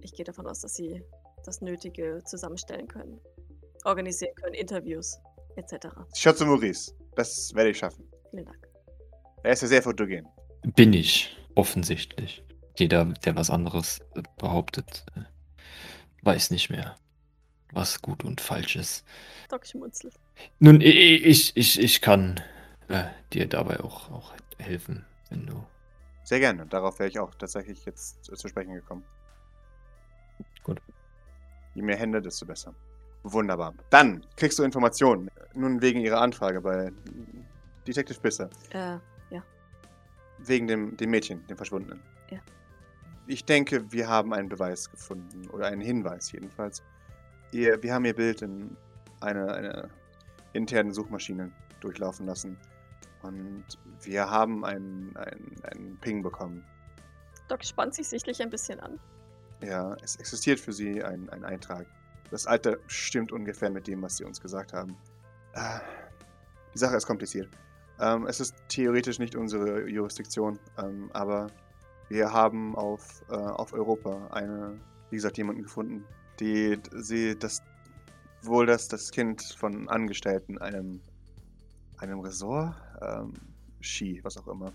[0.01, 1.03] ich gehe davon aus, dass sie
[1.45, 3.21] das Nötige zusammenstellen können,
[3.85, 5.19] organisieren können, Interviews
[5.57, 5.89] etc.
[6.15, 6.95] Schaut zu Maurice.
[7.15, 8.09] Das werde ich schaffen.
[8.31, 8.69] Vielen Dank.
[9.43, 10.27] Er ist ja sehr fotogen.
[10.63, 11.37] Bin ich.
[11.55, 12.45] offensichtlich.
[12.79, 14.01] Jeder, der was anderes
[14.39, 15.23] behauptet, äh,
[16.23, 16.97] weiß nicht mehr,
[17.73, 19.05] was gut und falsch ist.
[19.49, 20.15] Doc schmunzelt.
[20.59, 22.41] Nun, ich, ich, ich kann
[22.89, 25.65] äh, dir dabei auch, auch helfen, wenn du.
[26.25, 26.67] Sehr gerne.
[26.67, 29.05] Darauf wäre ich auch tatsächlich jetzt äh, zu sprechen gekommen.
[30.63, 30.81] Gut.
[31.75, 32.75] Je mehr Hände, desto besser.
[33.25, 33.75] Wunderbar.
[33.91, 35.31] Dann kriegst du Informationen.
[35.55, 36.93] Nun wegen ihrer Anfrage bei
[37.87, 38.51] Detective Bisser.
[38.71, 38.99] Äh,
[40.47, 42.01] Wegen dem, dem Mädchen, dem Verschwundenen.
[42.31, 42.39] Ja.
[43.27, 45.49] Ich denke, wir haben einen Beweis gefunden.
[45.51, 46.83] Oder einen Hinweis jedenfalls.
[47.53, 48.77] Ihr, wir haben ihr Bild in
[49.21, 49.91] eine, eine
[50.53, 52.59] interne Suchmaschine durchlaufen lassen.
[53.23, 53.65] Und
[54.01, 56.65] wir haben einen, einen, einen Ping bekommen.
[57.49, 58.99] Doc spannt sich sichtlich ein bisschen an.
[59.63, 61.87] Ja, es existiert für sie ein, ein Eintrag.
[62.31, 64.97] Das Alter stimmt ungefähr mit dem, was sie uns gesagt haben.
[65.53, 65.79] Äh,
[66.75, 67.49] die Sache ist kompliziert.
[68.01, 71.49] Ähm, es ist theoretisch nicht unsere Jurisdiktion, ähm, aber
[72.09, 74.81] wir haben auf, äh, auf Europa eine,
[75.11, 76.05] wie gesagt, jemanden gefunden,
[76.41, 77.63] die sie das
[78.43, 81.01] wohl das, das Kind von Angestellten einem,
[81.99, 83.35] einem Ressort, ähm,
[83.81, 84.73] Ski, was auch immer,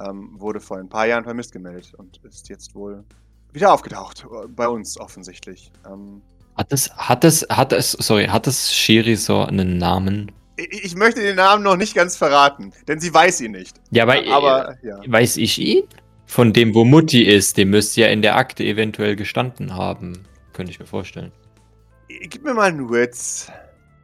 [0.00, 3.04] ähm, wurde vor ein paar Jahren vermisst gemeldet und ist jetzt wohl
[3.52, 4.24] wieder aufgetaucht.
[4.24, 5.70] äh, Bei uns offensichtlich.
[5.86, 6.22] Ähm,
[6.56, 10.32] Hat es, hat es, hat es, sorry, hat es Sherizor einen Namen?
[10.56, 13.80] ich, ich möchte den Namen noch nicht ganz verraten, denn sie weiß ihn nicht.
[13.90, 14.98] Ja, aber, Aber ja.
[15.02, 15.84] äh, weiß ich ihn?
[16.26, 20.26] Von dem, wo Mutti ist, dem müsste ja in der Akte eventuell gestanden haben.
[20.52, 21.32] Könnte ich mir vorstellen.
[22.08, 23.50] Gib mir mal einen Witz.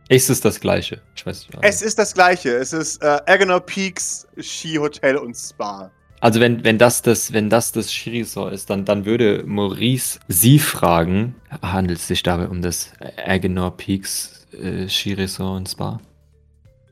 [0.08, 1.02] Ist es das gleiche?
[1.16, 1.58] Ich weiß nicht.
[1.62, 2.56] Es ist das gleiche.
[2.56, 5.90] Es ist äh, Agonor Peaks Ski Hotel und Spa.
[6.20, 10.58] Also wenn, wenn das das, wenn das das Shirisor ist, dann, dann würde Maurice sie
[10.58, 16.00] fragen, handelt es sich dabei um das Agenor Peaks äh, Shirisor und Spa?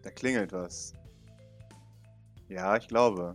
[0.03, 0.93] Da klingelt was.
[2.49, 3.35] Ja, ich glaube.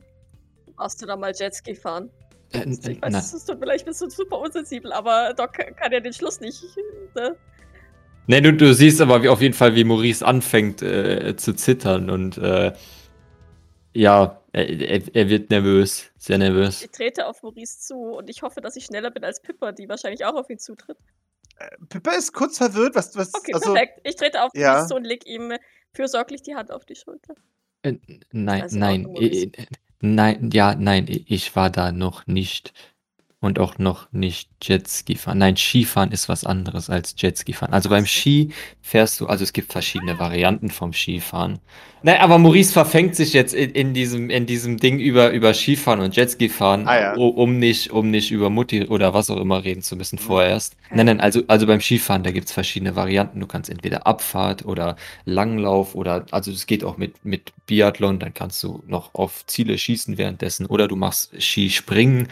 [0.75, 2.09] Warst du da mal Jetski fahren?
[2.53, 3.21] Äh, Ich äh, weiß, nein.
[3.21, 6.39] es tut mir leid, ich bin so super unsensibel, aber Doc kann ja den Schluss
[6.39, 6.63] nicht.
[7.15, 7.35] Ne?
[8.27, 12.11] Nee, du, du siehst aber wie, auf jeden Fall, wie Maurice anfängt äh, zu zittern
[12.11, 12.71] und äh,
[13.95, 16.83] ja, er, er, wird nervös, sehr nervös.
[16.83, 19.89] Ich trete auf Maurice zu und ich hoffe, dass ich schneller bin als Pippa, die
[19.89, 20.97] wahrscheinlich auch auf ihn zutritt.
[21.89, 22.95] Pippa ist kurz verwirrt.
[22.95, 24.01] Was, was, Okay, also, perfekt.
[24.03, 24.73] Ich trete auf ja.
[24.73, 25.53] Maurice zu und leg ihm
[25.93, 27.33] fürsorglich die Hand auf die Schulter.
[27.81, 27.93] Äh,
[28.31, 29.07] nein, in nein,
[30.01, 32.73] Nein, ja, nein, ich war da noch nicht
[33.41, 35.37] und auch noch nicht Jetski fahren.
[35.37, 37.71] Nein, Skifahren ist was anderes als Jetski fahren.
[37.71, 38.49] Also beim Ski
[38.81, 41.59] fährst du, also es gibt verschiedene Varianten vom Skifahren.
[42.03, 46.01] Nein, aber Maurice verfängt sich jetzt in, in diesem in diesem Ding über über Skifahren
[46.01, 47.13] und Jetski fahren, Ah, ja.
[47.15, 50.23] um nicht um nicht über Mutti oder was auch immer reden zu müssen Mhm.
[50.23, 50.75] vorerst.
[50.91, 53.39] Nein, nein, also also beim Skifahren, da gibt's verschiedene Varianten.
[53.39, 58.33] Du kannst entweder Abfahrt oder Langlauf oder also es geht auch mit mit Biathlon, dann
[58.33, 62.27] kannst du noch auf Ziele schießen währenddessen oder du machst Skispringen,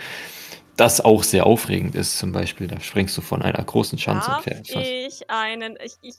[0.78, 2.68] das auch sehr aufregend ist zum Beispiel.
[2.68, 5.78] Da springst du von einer großen Schanze Darf ich einen.
[5.84, 6.16] Ich, ich,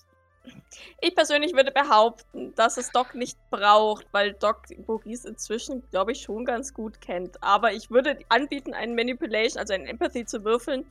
[1.01, 6.23] ich persönlich würde behaupten, dass es Doc nicht braucht, weil Doc Maurice inzwischen, glaube ich,
[6.23, 7.43] schon ganz gut kennt.
[7.43, 10.85] Aber ich würde anbieten, einen Manipulation, also einen Empathy zu würfeln,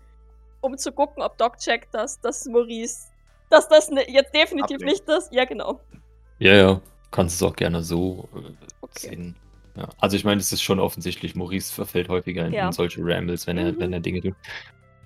[0.61, 3.07] um zu gucken, ob Doc checkt, dass das Maurice.
[3.49, 4.91] Dass das ne, jetzt definitiv Ablehnt.
[4.91, 5.29] nicht das.
[5.31, 5.81] Ja, genau.
[6.39, 8.51] Ja, ja, kannst es auch gerne so äh,
[8.81, 9.09] Okay.
[9.09, 9.35] sehen.
[9.77, 9.89] Ja.
[9.99, 12.67] Also ich meine, es ist schon offensichtlich, Maurice verfällt häufiger in, Ja.
[12.67, 13.79] in solche Rambles, wenn er, Mhm.
[13.79, 14.33] wenn er Dinge tut.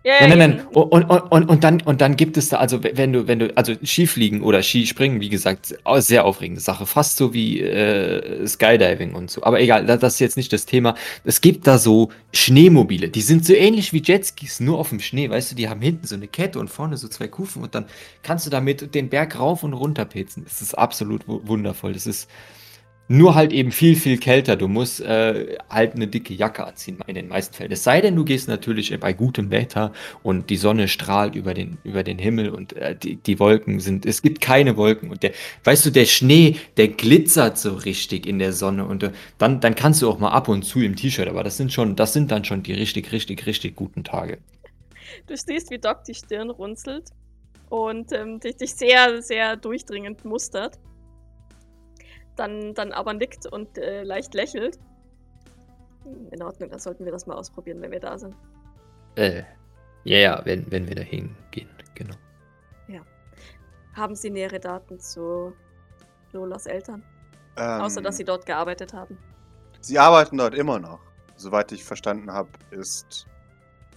[0.04, 0.68] Ja, Nein, nein, nein.
[0.74, 3.56] Und, und, und, und, dann, und dann gibt es da, also wenn du, wenn du,
[3.56, 6.88] also Skifliegen oder Skispringen, wie gesagt, sehr aufregende Sache.
[6.88, 9.44] Fast so wie äh, Skydiving und so.
[9.44, 10.96] Aber egal, da- das ist jetzt nicht das Thema.
[11.24, 15.30] Es gibt da so Schneemobile, die sind so ähnlich wie Jetskis, nur auf dem Schnee,
[15.30, 17.86] weißt du, die haben hinten so eine Kette und vorne so zwei Kufen und dann
[18.24, 20.44] kannst du damit den Berg rauf und runter petzen.
[20.46, 21.94] Das ist absolut wu- wundervoll.
[21.94, 22.28] Das ist
[23.08, 24.56] nur halt eben viel, viel kälter.
[24.56, 27.72] Du musst äh, halt eine dicke Jacke anziehen in den meisten Fällen.
[27.72, 29.92] Es sei denn, du gehst natürlich bei gutem Wetter
[30.24, 34.06] und die Sonne strahlt über den, über den Himmel und äh, die, die Wolken sind,
[34.06, 35.34] es gibt keine Wolken und der,
[35.66, 39.76] weißt du, der Schnee, der glitzert so richtig in der Sonne und äh, dann, dann
[39.76, 42.32] kannst du auch mal ab und zu im T-Shirt, aber das sind schon, das sind
[42.32, 44.38] dann schon die richtig, richtig, richtig guten Tage.
[45.28, 47.10] Du siehst, wie Doc die Stirn runzelt
[47.70, 50.80] und ähm, dich, dich sehr, sehr durchdringend mustert.
[52.42, 54.80] Dann, dann aber nickt und äh, leicht lächelt.
[56.32, 58.36] In Ordnung, dann sollten wir das mal ausprobieren, wenn wir da sind.
[59.16, 59.44] Äh,
[60.04, 62.16] ja, ja, wenn, wenn wir dahin gehen, genau.
[63.94, 65.54] Haben Sie nähere Daten zu
[66.32, 67.04] Lolas Eltern?
[67.58, 69.18] ähm, Außer, dass Sie dort gearbeitet haben.
[69.82, 71.00] Sie arbeiten dort immer noch.
[71.36, 73.26] Soweit ich verstanden habe, ist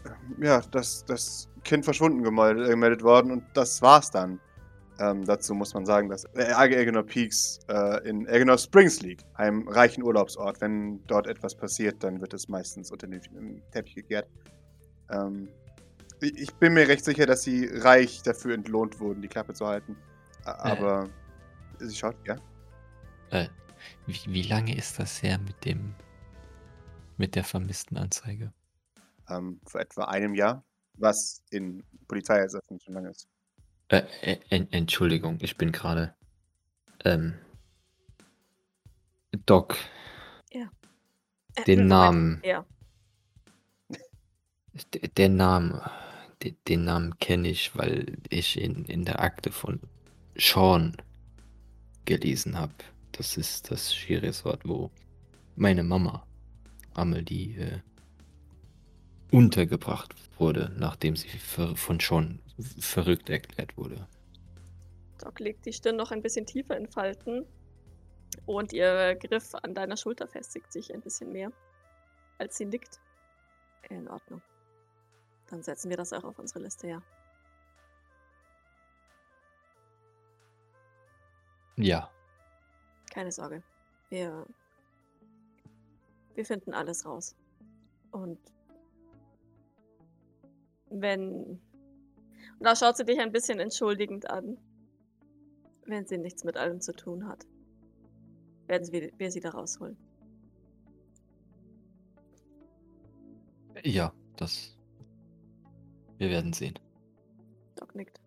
[0.05, 4.41] ähm, ja das, das Kind verschwunden gemeldet, gemeldet worden und das war's dann.
[5.01, 10.05] Ähm, dazu muss man sagen, dass Elginor Peaks äh, in Elginor Springs liegt, einem reichen
[10.05, 10.61] Urlaubsort.
[10.61, 14.29] Wenn dort etwas passiert, dann wird es meistens unter den Teppich gekehrt.
[15.11, 15.49] Ähm,
[16.21, 19.97] ich bin mir recht sicher, dass sie reich dafür entlohnt wurden, die Klappe zu halten.
[20.45, 21.11] Aber
[21.81, 21.87] äh.
[21.87, 22.37] sie schaut, ja.
[23.31, 23.49] Äh,
[24.07, 25.95] wie, wie, lange ist das her mit dem
[27.17, 28.53] mit der vermissten Anzeige?
[29.29, 30.65] Ähm, vor etwa einem Jahr,
[30.95, 33.29] was in Polizeieinsätzen schon lange ist.
[33.95, 36.15] Äh, äh, Entschuldigung, ich bin gerade.
[37.05, 37.35] Ähm,
[39.47, 39.77] Doc.
[40.53, 40.69] Ja.
[41.55, 42.43] Äh, den Namen.
[42.45, 42.65] Ja.
[45.17, 45.91] Der Name.
[46.43, 49.81] Den, den Namen kenne ich, weil ich in, in der Akte von
[50.37, 50.97] Sean
[52.05, 52.75] gelesen habe.
[53.13, 54.91] Das ist das Skiresort, wo
[55.55, 56.27] meine Mama
[56.95, 57.79] Amelie äh,
[59.31, 64.07] untergebracht wurde, nachdem sie von Sean verrückt erklärt wurde.
[65.19, 67.47] Doc legt die Stirn noch ein bisschen tiefer in Falten
[68.47, 71.53] und ihr Griff an deiner Schulter festigt sich ein bisschen mehr,
[72.39, 73.01] als sie nickt.
[73.91, 74.41] In Ordnung.
[75.51, 77.03] Dann setzen wir das auch auf unsere Liste, ja.
[81.77, 82.11] Ja.
[83.13, 83.63] Keine Sorge.
[84.09, 84.47] Wir.
[86.35, 87.37] Wir finden alles raus.
[88.11, 88.39] Und.
[90.89, 91.61] Wenn
[92.59, 94.57] und da schaut sie dich ein bisschen entschuldigend an.
[95.87, 97.45] Wenn sie nichts mit allem zu tun hat,
[98.67, 99.97] werden wir, wir sie da rausholen.
[103.83, 104.77] Ja, das.
[106.19, 106.79] Wir werden sehen.
[107.77, 108.21] Doc nickt.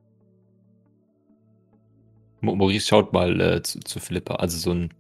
[2.42, 4.36] Maurice schaut mal äh, zu, zu Philippa.
[4.36, 4.94] Also so ein.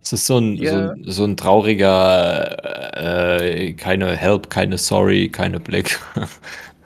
[0.00, 0.94] Es ist so ein, yeah.
[1.02, 2.56] so, so, ein trauriger,
[2.96, 5.98] äh, keine Help, keine Sorry, keine Blick.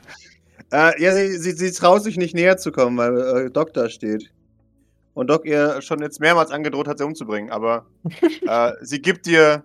[0.72, 3.90] Äh, ja, sie, sie, sie traut sich nicht näher zu kommen, weil äh, Doc da
[3.90, 4.32] steht.
[5.12, 7.50] Und Doc ihr schon jetzt mehrmals angedroht hat, sie umzubringen.
[7.50, 7.84] Aber
[8.46, 9.64] äh, sie gibt dir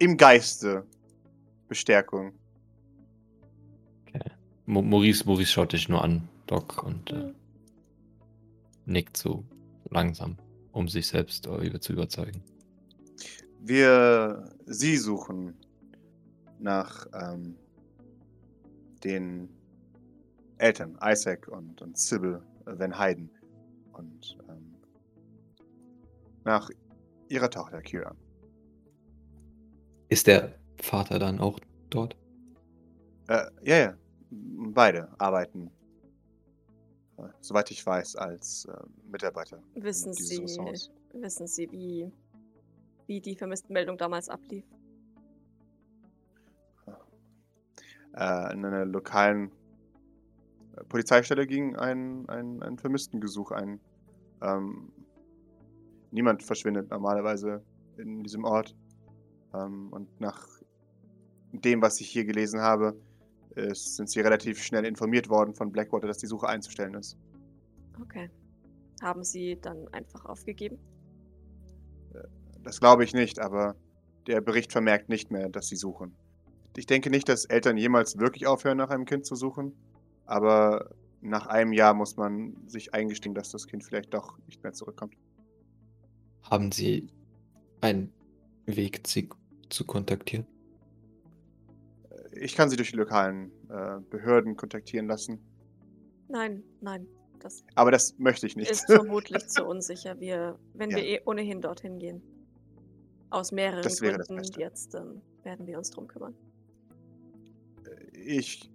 [0.00, 0.84] im Geiste
[1.68, 2.32] Bestärkung.
[4.08, 4.32] Okay.
[4.66, 7.32] Maurice, Maurice schaut dich nur an, Doc, und äh,
[8.84, 9.44] nickt so
[9.90, 10.36] langsam,
[10.72, 12.42] um sich selbst äh, zu überzeugen.
[13.60, 15.54] Wir sie suchen
[16.58, 17.54] nach ähm,
[19.04, 19.48] den
[20.62, 23.28] Eltern, Isaac und, und Sybil Van Hayden.
[23.92, 24.76] Und ähm,
[26.44, 26.70] nach
[27.28, 28.14] ihrer Tochter Kira.
[30.08, 31.58] Ist der Vater dann auch
[31.90, 32.16] dort?
[33.28, 33.94] Äh, ja, ja.
[34.30, 35.70] Beide arbeiten,
[37.18, 38.72] äh, soweit ich weiß, als äh,
[39.10, 39.60] Mitarbeiter.
[39.74, 40.38] Wissen Sie,
[41.12, 42.10] wissen Sie, wie,
[43.06, 44.64] wie die Vermisstenmeldung damals ablief?
[48.14, 49.50] Äh, in einer lokalen
[50.88, 53.80] Polizeistelle ging ein, ein, ein Vermisstengesuch ein.
[54.42, 54.92] Ähm,
[56.10, 57.62] niemand verschwindet normalerweise
[57.96, 58.74] in diesem Ort.
[59.54, 60.48] Ähm, und nach
[61.52, 62.96] dem, was ich hier gelesen habe,
[63.54, 67.18] ist, sind sie relativ schnell informiert worden von Blackwater, dass die Suche einzustellen ist.
[68.00, 68.30] Okay.
[69.02, 70.78] Haben sie dann einfach aufgegeben?
[72.14, 72.22] Äh,
[72.62, 73.76] das glaube ich nicht, aber
[74.26, 76.14] der Bericht vermerkt nicht mehr, dass sie suchen.
[76.76, 79.74] Ich denke nicht, dass Eltern jemals wirklich aufhören, nach einem Kind zu suchen.
[80.26, 84.72] Aber nach einem Jahr muss man sich eingestehen, dass das Kind vielleicht doch nicht mehr
[84.72, 85.14] zurückkommt.
[86.42, 87.08] Haben Sie
[87.80, 88.12] einen
[88.66, 89.28] Weg, sie
[89.68, 90.46] zu kontaktieren?
[92.32, 95.38] Ich kann sie durch die lokalen äh, Behörden kontaktieren lassen.
[96.28, 97.06] Nein, nein.
[97.40, 98.70] Das Aber das möchte ich nicht.
[98.70, 100.18] Ist vermutlich zu unsicher.
[100.20, 100.96] Wir, wenn ja.
[100.96, 102.22] wir eh ohnehin dorthin gehen.
[103.30, 106.34] Aus mehreren das Gründen jetzt ähm, werden wir uns drum kümmern.
[108.12, 108.70] Ich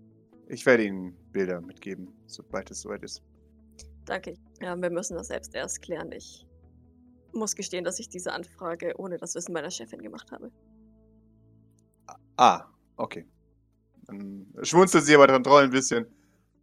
[0.48, 3.22] ich werde Ihnen Bilder mitgeben, sobald es soweit ist.
[4.06, 4.36] Danke.
[4.62, 6.12] Ja, wir müssen das selbst erst klären.
[6.12, 6.46] Ich
[7.34, 10.52] muss gestehen, dass ich diese Anfrage ohne das Wissen meiner Chefin gemacht habe.
[12.38, 12.66] Ah,
[12.96, 13.28] okay.
[14.06, 16.06] Dann schmunzelt sie aber dran Troll ein bisschen.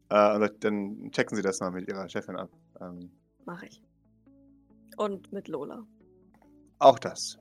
[0.09, 2.51] Äh, und dann checken Sie das mal mit Ihrer Chefin ab.
[2.81, 3.11] Ähm,
[3.45, 3.83] Mach ich.
[4.97, 5.87] Und mit Lola.
[6.79, 7.39] Auch das.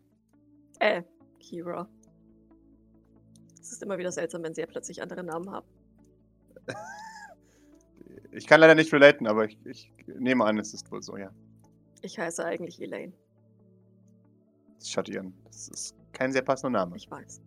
[0.80, 1.04] Äh,
[1.40, 1.88] Kira.
[3.62, 5.68] Es ist immer wieder seltsam, wenn sie ja plötzlich andere Namen haben.
[8.36, 11.30] Ich kann leider nicht relaten, aber ich, ich, nehme an, es ist wohl so, ja.
[12.02, 13.14] Ich heiße eigentlich Elaine.
[14.84, 15.34] Schattieren.
[15.46, 16.98] Das ist kein sehr passender Name.
[16.98, 17.42] Ich weiß.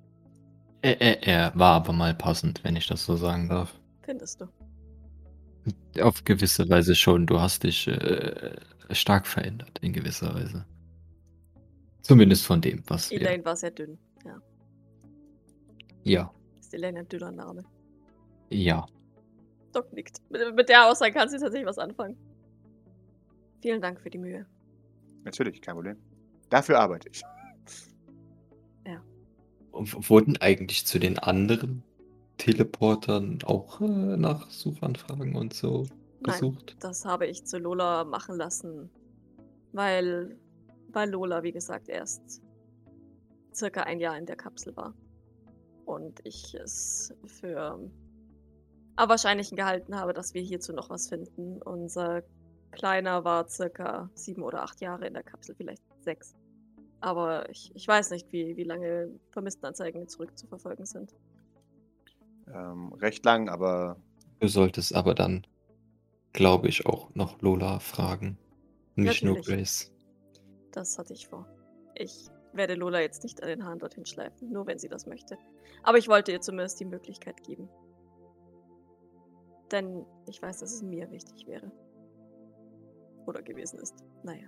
[0.83, 3.79] Er, er, er, war aber mal passend, wenn ich das so sagen darf.
[4.03, 6.03] Findest du?
[6.03, 7.27] Auf gewisse Weise schon.
[7.27, 8.55] Du hast dich äh,
[8.91, 10.65] stark verändert, in gewisser Weise.
[12.03, 13.11] Zumindest von dem, was.
[13.11, 14.41] Elaine war sehr dünn, ja.
[16.05, 16.35] Ja.
[16.61, 17.65] Ist Elaine ein dünner Name?
[18.51, 18.87] Ja.
[19.77, 20.21] Doc nickt.
[20.31, 22.17] Mit, mit der Aussage kann sie tatsächlich was anfangen.
[23.61, 24.47] Vielen Dank für die Mühe.
[25.25, 25.97] Natürlich, kein Problem.
[26.51, 27.23] Dafür arbeite ich.
[29.73, 31.83] W- Wurden eigentlich zu den anderen
[32.39, 36.33] Teleportern auch äh, nach Suchanfragen und so Nein.
[36.33, 36.77] gesucht?
[36.81, 38.89] Das habe ich zu Lola machen lassen,
[39.73, 40.39] weil,
[40.93, 42.41] weil Lola, wie gesagt, erst
[43.55, 44.95] circa ein Jahr in der Kapsel war.
[45.85, 47.79] Und ich es für
[48.97, 51.63] am wahrscheinlichen gehalten habe, dass wir hierzu noch was finden.
[51.63, 52.23] Unser
[52.73, 56.35] Kleiner war circa sieben oder acht Jahre in der Kapsel, vielleicht sechs.
[57.01, 61.15] Aber ich, ich weiß nicht, wie, wie lange Vermisstenanzeigen zurückzuverfolgen sind.
[62.49, 63.97] Ähm, recht lang, aber
[64.41, 65.47] Du solltest aber dann,
[66.33, 68.39] glaube ich, auch noch Lola fragen.
[68.95, 69.59] Nicht nur Natürlich.
[69.59, 69.93] Grace.
[70.73, 71.47] Das hatte ich vor.
[71.95, 75.39] Ich werde Lola jetzt nicht an den Haaren dorthin schleifen, nur wenn sie das möchte.
[75.83, 77.69] Aber ich wollte ihr zumindest die Möglichkeit geben.
[79.71, 81.71] Denn ich weiß, dass es mir wichtig wäre.
[83.27, 84.05] Oder gewesen ist.
[84.23, 84.47] Naja.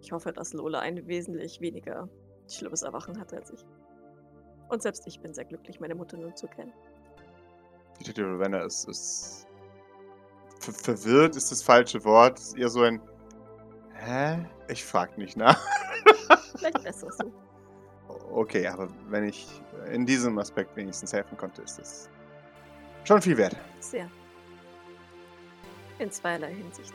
[0.00, 2.08] Ich hoffe, dass Lola ein wesentlich weniger
[2.48, 3.64] schlimmes Erwachen hatte als ich.
[4.68, 6.72] Und selbst ich bin sehr glücklich, meine Mutter nun zu kennen.
[7.98, 9.46] Detective Ravenna ist, ist
[10.60, 12.38] ver verwirrt ist das falsche Wort.
[12.38, 13.00] Ist eher so ein
[13.94, 14.44] Hä?
[14.68, 15.60] Ich frag nicht nach.
[16.56, 17.32] Vielleicht besser so.
[18.30, 19.48] Okay, aber wenn ich
[19.90, 22.10] in diesem Aspekt wenigstens helfen konnte, ist es
[23.06, 23.56] schon viel wert.
[23.80, 24.10] Sehr.
[25.98, 26.92] In zweierlei Hinsicht.